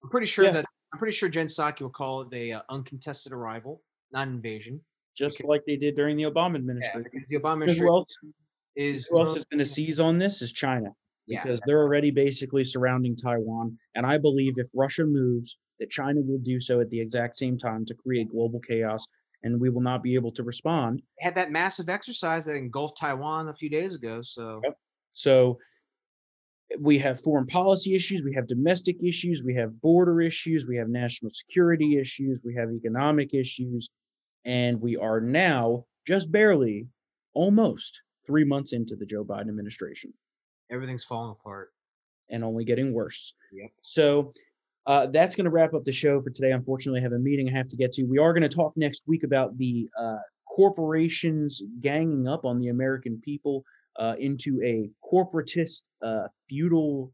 I'm 0.04 0.10
pretty 0.10 0.28
sure 0.28 0.46
Yeah. 0.46 0.52
that 0.52 0.66
I'm 0.94 1.00
pretty 1.00 1.16
sure 1.16 1.30
Jen 1.30 1.48
Psaki 1.48 1.82
will 1.82 1.90
call 1.90 2.22
it 2.22 2.34
a 2.34 2.52
uh, 2.52 2.62
uncontested 2.70 3.32
arrival, 3.32 3.82
not 4.12 4.28
invasion. 4.28 4.84
Just 5.16 5.44
like 5.44 5.62
they 5.66 5.78
did 5.78 5.96
during 5.96 6.18
the 6.18 6.24
Obama 6.24 6.56
administration. 6.56 7.04
because 7.04 7.28
the 7.30 7.38
Obama 7.40 7.64
administration 7.64 7.86
who 7.86 7.96
else, 7.96 8.18
is 8.76 9.08
who 9.08 9.20
else 9.20 9.38
is 9.38 9.46
going 9.46 9.60
to 9.60 9.66
seize 9.66 10.00
on 10.00 10.18
this 10.18 10.42
is 10.42 10.52
China. 10.52 10.90
yeah, 11.28 11.42
because 11.42 11.62
they're 11.66 11.82
already 11.82 12.12
basically 12.12 12.66
surrounding 12.66 13.16
Taiwan. 13.16 13.78
And 13.96 14.06
I 14.06 14.18
believe 14.18 14.58
if 14.58 14.68
Russia 14.74 15.06
moves, 15.06 15.58
that 15.80 15.90
China 15.90 16.20
will 16.22 16.40
do 16.40 16.60
so 16.60 16.82
at 16.82 16.90
the 16.90 17.00
exact 17.00 17.38
same 17.38 17.58
time 17.58 17.86
to 17.86 17.94
create 17.94 18.30
global 18.30 18.60
chaos, 18.60 19.08
and 19.44 19.60
we 19.62 19.70
will 19.70 19.82
not 19.82 20.04
be 20.04 20.16
able 20.16 20.32
to 20.34 20.44
respond. 20.44 21.02
had 21.20 21.36
that 21.36 21.52
massive 21.52 21.88
exercise 21.90 22.46
that 22.46 22.56
engulfed 22.56 22.98
Taiwan 22.98 23.48
a 23.48 23.54
few 23.54 23.70
days 23.70 23.96
ago. 23.96 24.22
So 24.22 24.60
Yep. 24.64 24.78
So 25.14 25.58
we 26.80 26.98
have 27.00 27.22
foreign 27.22 27.48
policy 27.48 27.96
issues, 27.96 28.24
we 28.24 28.34
have 28.34 28.48
domestic 28.48 28.98
issues, 29.04 29.44
we 29.44 29.56
have 29.56 29.82
border 29.82 30.22
issues, 30.22 30.66
we 30.68 30.78
have 30.78 30.90
national 30.90 31.32
security 31.32 31.98
issues, 32.00 32.42
we 32.44 32.56
have 32.56 32.72
economic 32.72 33.34
issues, 33.34 33.90
and 34.46 34.82
we 34.82 34.96
are 34.98 35.20
now 35.22 35.86
just 36.08 36.32
barely, 36.32 36.88
almost 37.34 38.02
three 38.26 38.44
months 38.44 38.74
into 38.74 38.96
the 38.96 39.06
Joe 39.06 39.24
Biden 39.24 39.50
administration. 39.50 40.14
everything's 40.70 41.04
falling 41.04 41.36
apart. 41.40 41.74
and 42.30 42.44
only 42.44 42.64
getting 42.64 42.94
worse. 42.94 43.34
Yep. 43.52 43.72
So 43.82 44.34
uh, 44.88 45.08
that's 45.08 45.36
going 45.36 45.46
to 45.46 45.52
wrap 45.52 45.74
up 45.74 45.84
the 45.84 45.92
show 45.92 46.22
for 46.22 46.30
today. 46.30 46.52
Unfortunately, 46.52 47.02
I 47.02 47.04
have 47.04 47.12
a 47.12 47.20
meeting 47.20 47.50
I 47.50 47.58
have 47.58 47.68
to 47.68 47.76
get 47.76 47.92
to. 47.94 48.04
We 48.04 48.20
are 48.20 48.34
going 48.34 48.50
to 48.50 48.56
talk 48.56 48.74
next 48.78 49.04
week 49.06 49.24
about 49.24 49.58
the 49.58 49.90
uh, 50.00 50.18
corporations 50.50 51.62
ganging 51.82 52.28
up 52.28 52.46
on 52.46 52.60
the 52.60 52.70
American 52.70 53.22
people 53.24 53.64
uh, 54.00 54.16
into 54.20 54.62
a 54.64 54.90
corporatist, 55.06 55.84
uh, 56.06 56.28
feudal, 56.50 57.12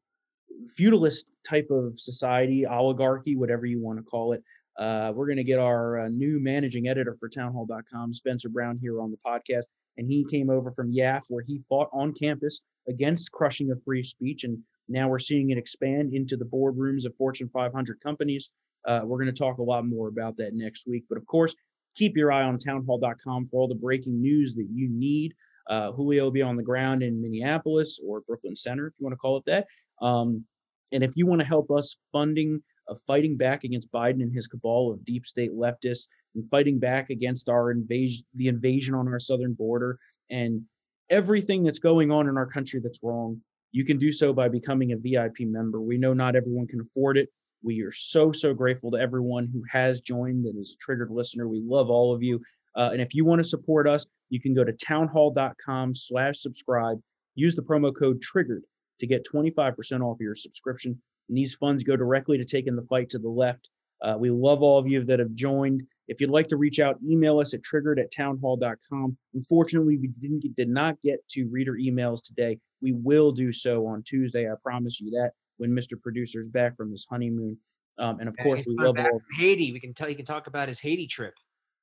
feudalist 0.75 1.25
type 1.47 1.67
of 1.71 1.99
society, 1.99 2.65
oligarchy, 2.65 3.35
whatever 3.35 3.65
you 3.65 3.81
want 3.81 3.97
to 3.97 4.03
call 4.03 4.33
it. 4.33 4.43
Uh, 4.77 5.11
we're 5.15 5.25
going 5.25 5.37
to 5.37 5.43
get 5.43 5.59
our 5.59 6.01
uh, 6.01 6.09
new 6.09 6.39
managing 6.39 6.87
editor 6.87 7.17
for 7.19 7.29
townhall.com, 7.29 8.13
Spencer 8.13 8.49
Brown, 8.49 8.77
here 8.79 9.01
on 9.01 9.11
the 9.11 9.17
podcast. 9.25 9.65
And 9.97 10.07
he 10.07 10.23
came 10.29 10.51
over 10.51 10.71
from 10.71 10.93
YAF, 10.93 11.23
where 11.29 11.43
he 11.43 11.61
fought 11.67 11.89
on 11.91 12.13
campus 12.13 12.61
against 12.87 13.31
crushing 13.31 13.71
of 13.71 13.81
free 13.83 14.03
speech. 14.03 14.43
And 14.43 14.59
now 14.87 15.09
we're 15.09 15.19
seeing 15.19 15.49
it 15.49 15.57
expand 15.57 16.13
into 16.13 16.37
the 16.37 16.45
boardrooms 16.45 17.05
of 17.05 17.15
Fortune 17.15 17.49
500 17.51 17.99
companies. 18.01 18.51
Uh, 18.87 19.01
we're 19.03 19.17
going 19.17 19.33
to 19.33 19.37
talk 19.37 19.57
a 19.57 19.63
lot 19.63 19.85
more 19.85 20.07
about 20.07 20.37
that 20.37 20.53
next 20.53 20.87
week. 20.87 21.05
But 21.09 21.17
of 21.17 21.25
course, 21.25 21.55
keep 21.95 22.15
your 22.15 22.31
eye 22.31 22.43
on 22.43 22.59
townhall.com 22.59 23.45
for 23.45 23.59
all 23.59 23.67
the 23.67 23.75
breaking 23.75 24.21
news 24.21 24.53
that 24.55 24.67
you 24.71 24.87
need. 24.89 25.33
Uh, 25.69 25.91
Julio 25.91 26.25
will 26.25 26.31
be 26.31 26.41
on 26.41 26.55
the 26.55 26.63
ground 26.63 27.03
in 27.03 27.21
Minneapolis 27.21 27.99
or 28.05 28.21
Brooklyn 28.21 28.55
Center, 28.55 28.87
if 28.87 28.93
you 28.99 29.03
want 29.03 29.13
to 29.13 29.17
call 29.17 29.37
it 29.37 29.45
that. 29.45 29.67
Um, 30.01 30.45
and 30.91 31.03
if 31.03 31.11
you 31.15 31.25
want 31.25 31.39
to 31.39 31.47
help 31.47 31.69
us 31.71 31.97
funding 32.11 32.61
of 32.87 32.99
fighting 33.05 33.35
back 33.35 33.63
against 33.63 33.91
Biden 33.91 34.21
and 34.21 34.33
his 34.33 34.47
cabal 34.47 34.91
of 34.91 35.03
deep 35.03 35.25
state 35.25 35.51
leftists 35.53 36.07
and 36.35 36.49
fighting 36.49 36.79
back 36.79 37.09
against 37.09 37.49
our 37.49 37.71
invasion, 37.71 38.25
the 38.35 38.47
invasion 38.47 38.95
on 38.95 39.07
our 39.07 39.19
southern 39.19 39.53
border, 39.53 39.97
and 40.29 40.61
everything 41.09 41.63
that's 41.63 41.79
going 41.79 42.11
on 42.11 42.27
in 42.29 42.37
our 42.37 42.45
country 42.45 42.79
that's 42.81 42.99
wrong, 43.03 43.41
you 43.71 43.83
can 43.83 43.97
do 43.97 44.11
so 44.11 44.33
by 44.33 44.47
becoming 44.47 44.93
a 44.93 44.97
VIP 44.97 45.41
member. 45.41 45.81
We 45.81 45.97
know 45.97 46.13
not 46.13 46.35
everyone 46.35 46.67
can 46.67 46.81
afford 46.81 47.17
it. 47.17 47.29
We 47.63 47.81
are 47.81 47.91
so, 47.91 48.31
so 48.31 48.53
grateful 48.53 48.91
to 48.91 48.97
everyone 48.97 49.49
who 49.51 49.63
has 49.69 50.01
joined 50.01 50.45
and 50.45 50.59
is 50.59 50.77
a 50.79 50.83
triggered 50.83 51.11
listener. 51.11 51.47
We 51.47 51.61
love 51.65 51.89
all 51.89 52.13
of 52.13 52.23
you. 52.23 52.41
Uh, 52.75 52.91
and 52.93 53.01
if 53.01 53.13
you 53.13 53.25
want 53.25 53.39
to 53.39 53.47
support 53.47 53.87
us, 53.87 54.05
you 54.29 54.41
can 54.41 54.53
go 54.53 54.63
to 54.63 54.73
townhall.com 54.73 55.95
slash 55.95 56.39
subscribe. 56.39 56.99
Use 57.35 57.55
the 57.55 57.61
promo 57.61 57.95
code 57.95 58.21
triggered 58.21 58.63
to 58.99 59.07
get 59.07 59.25
25% 59.25 60.01
off 60.01 60.17
your 60.19 60.35
subscription. 60.35 60.99
And 61.29 61.37
these 61.37 61.55
funds 61.55 61.83
go 61.83 61.95
directly 61.95 62.37
to 62.37 62.45
taking 62.45 62.75
the 62.75 62.85
fight 62.89 63.09
to 63.09 63.19
the 63.19 63.29
left. 63.29 63.69
Uh, 64.01 64.15
we 64.17 64.29
love 64.29 64.61
all 64.61 64.77
of 64.77 64.87
you 64.87 65.03
that 65.05 65.19
have 65.19 65.33
joined. 65.33 65.83
If 66.07 66.21
you'd 66.21 66.29
like 66.29 66.47
to 66.49 66.57
reach 66.57 66.79
out, 66.79 66.97
email 67.05 67.39
us 67.39 67.53
at 67.53 67.63
triggered 67.63 67.99
at 67.99 68.11
townhall.com. 68.11 69.17
Unfortunately, 69.33 69.97
we 69.97 70.07
didn't 70.19 70.39
get, 70.41 70.55
did 70.55 70.69
not 70.69 71.01
get 71.03 71.27
to 71.29 71.47
reader 71.51 71.73
emails 71.73 72.23
today. 72.23 72.59
We 72.81 72.93
will 72.93 73.31
do 73.31 73.51
so 73.51 73.85
on 73.87 74.03
Tuesday. 74.03 74.49
I 74.49 74.53
promise 74.63 74.99
you 75.01 75.09
that 75.11 75.31
when 75.57 75.71
Mr. 75.71 75.99
Producer 76.01 76.41
is 76.41 76.49
back 76.49 76.77
from 76.77 76.91
his 76.91 77.05
honeymoon. 77.09 77.57
Um, 77.99 78.19
and 78.19 78.29
of 78.29 78.35
Yeah, 78.37 78.43
course, 78.43 78.65
we 78.67 78.75
love 78.77 78.95
all. 78.99 79.21
Haiti. 79.37 79.73
We 79.73 79.79
can 79.79 79.93
tell. 79.93 80.07
you 80.09 80.15
can 80.15 80.25
talk 80.25 80.47
about 80.47 80.67
his 80.67 80.79
Haiti 80.79 81.07
trip. 81.07 81.33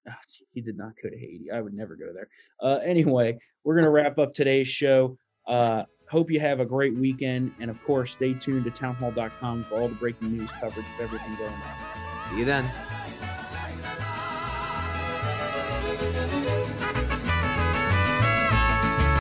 Ah, 0.11 0.19
he 0.53 0.61
did 0.61 0.77
not 0.77 0.93
go 1.03 1.09
to 1.09 1.19
Haiti. 1.19 1.51
I 1.51 1.63
would 1.63 1.73
never 1.73 1.97
go 1.97 2.13
there. 2.13 2.29
Uh, 2.61 2.79
anyway, 2.83 3.39
we're 3.65 3.75
going 3.75 3.85
to 3.85 3.91
wrap 3.91 4.19
up 4.19 4.35
today's 4.35 4.69
show. 4.69 5.17
Uh, 5.49 5.85
hope 6.11 6.31
you 6.31 6.41
have 6.41 6.61
a 6.61 6.67
great 6.67 6.95
weekend. 6.95 7.53
And 7.59 7.71
of 7.71 7.83
course, 7.85 8.13
stay 8.13 8.35
tuned 8.35 8.65
to 8.65 8.71
townhall.com 8.71 9.65
for 9.65 9.81
all 9.81 9.89
the 9.89 9.95
breaking 9.95 10.37
news 10.37 10.51
coverage 10.53 10.87
of 10.95 11.01
everything 11.01 11.35
going 11.37 11.51
on. 11.51 12.29
See 12.31 12.39
you 12.41 12.45
then. 12.45 12.71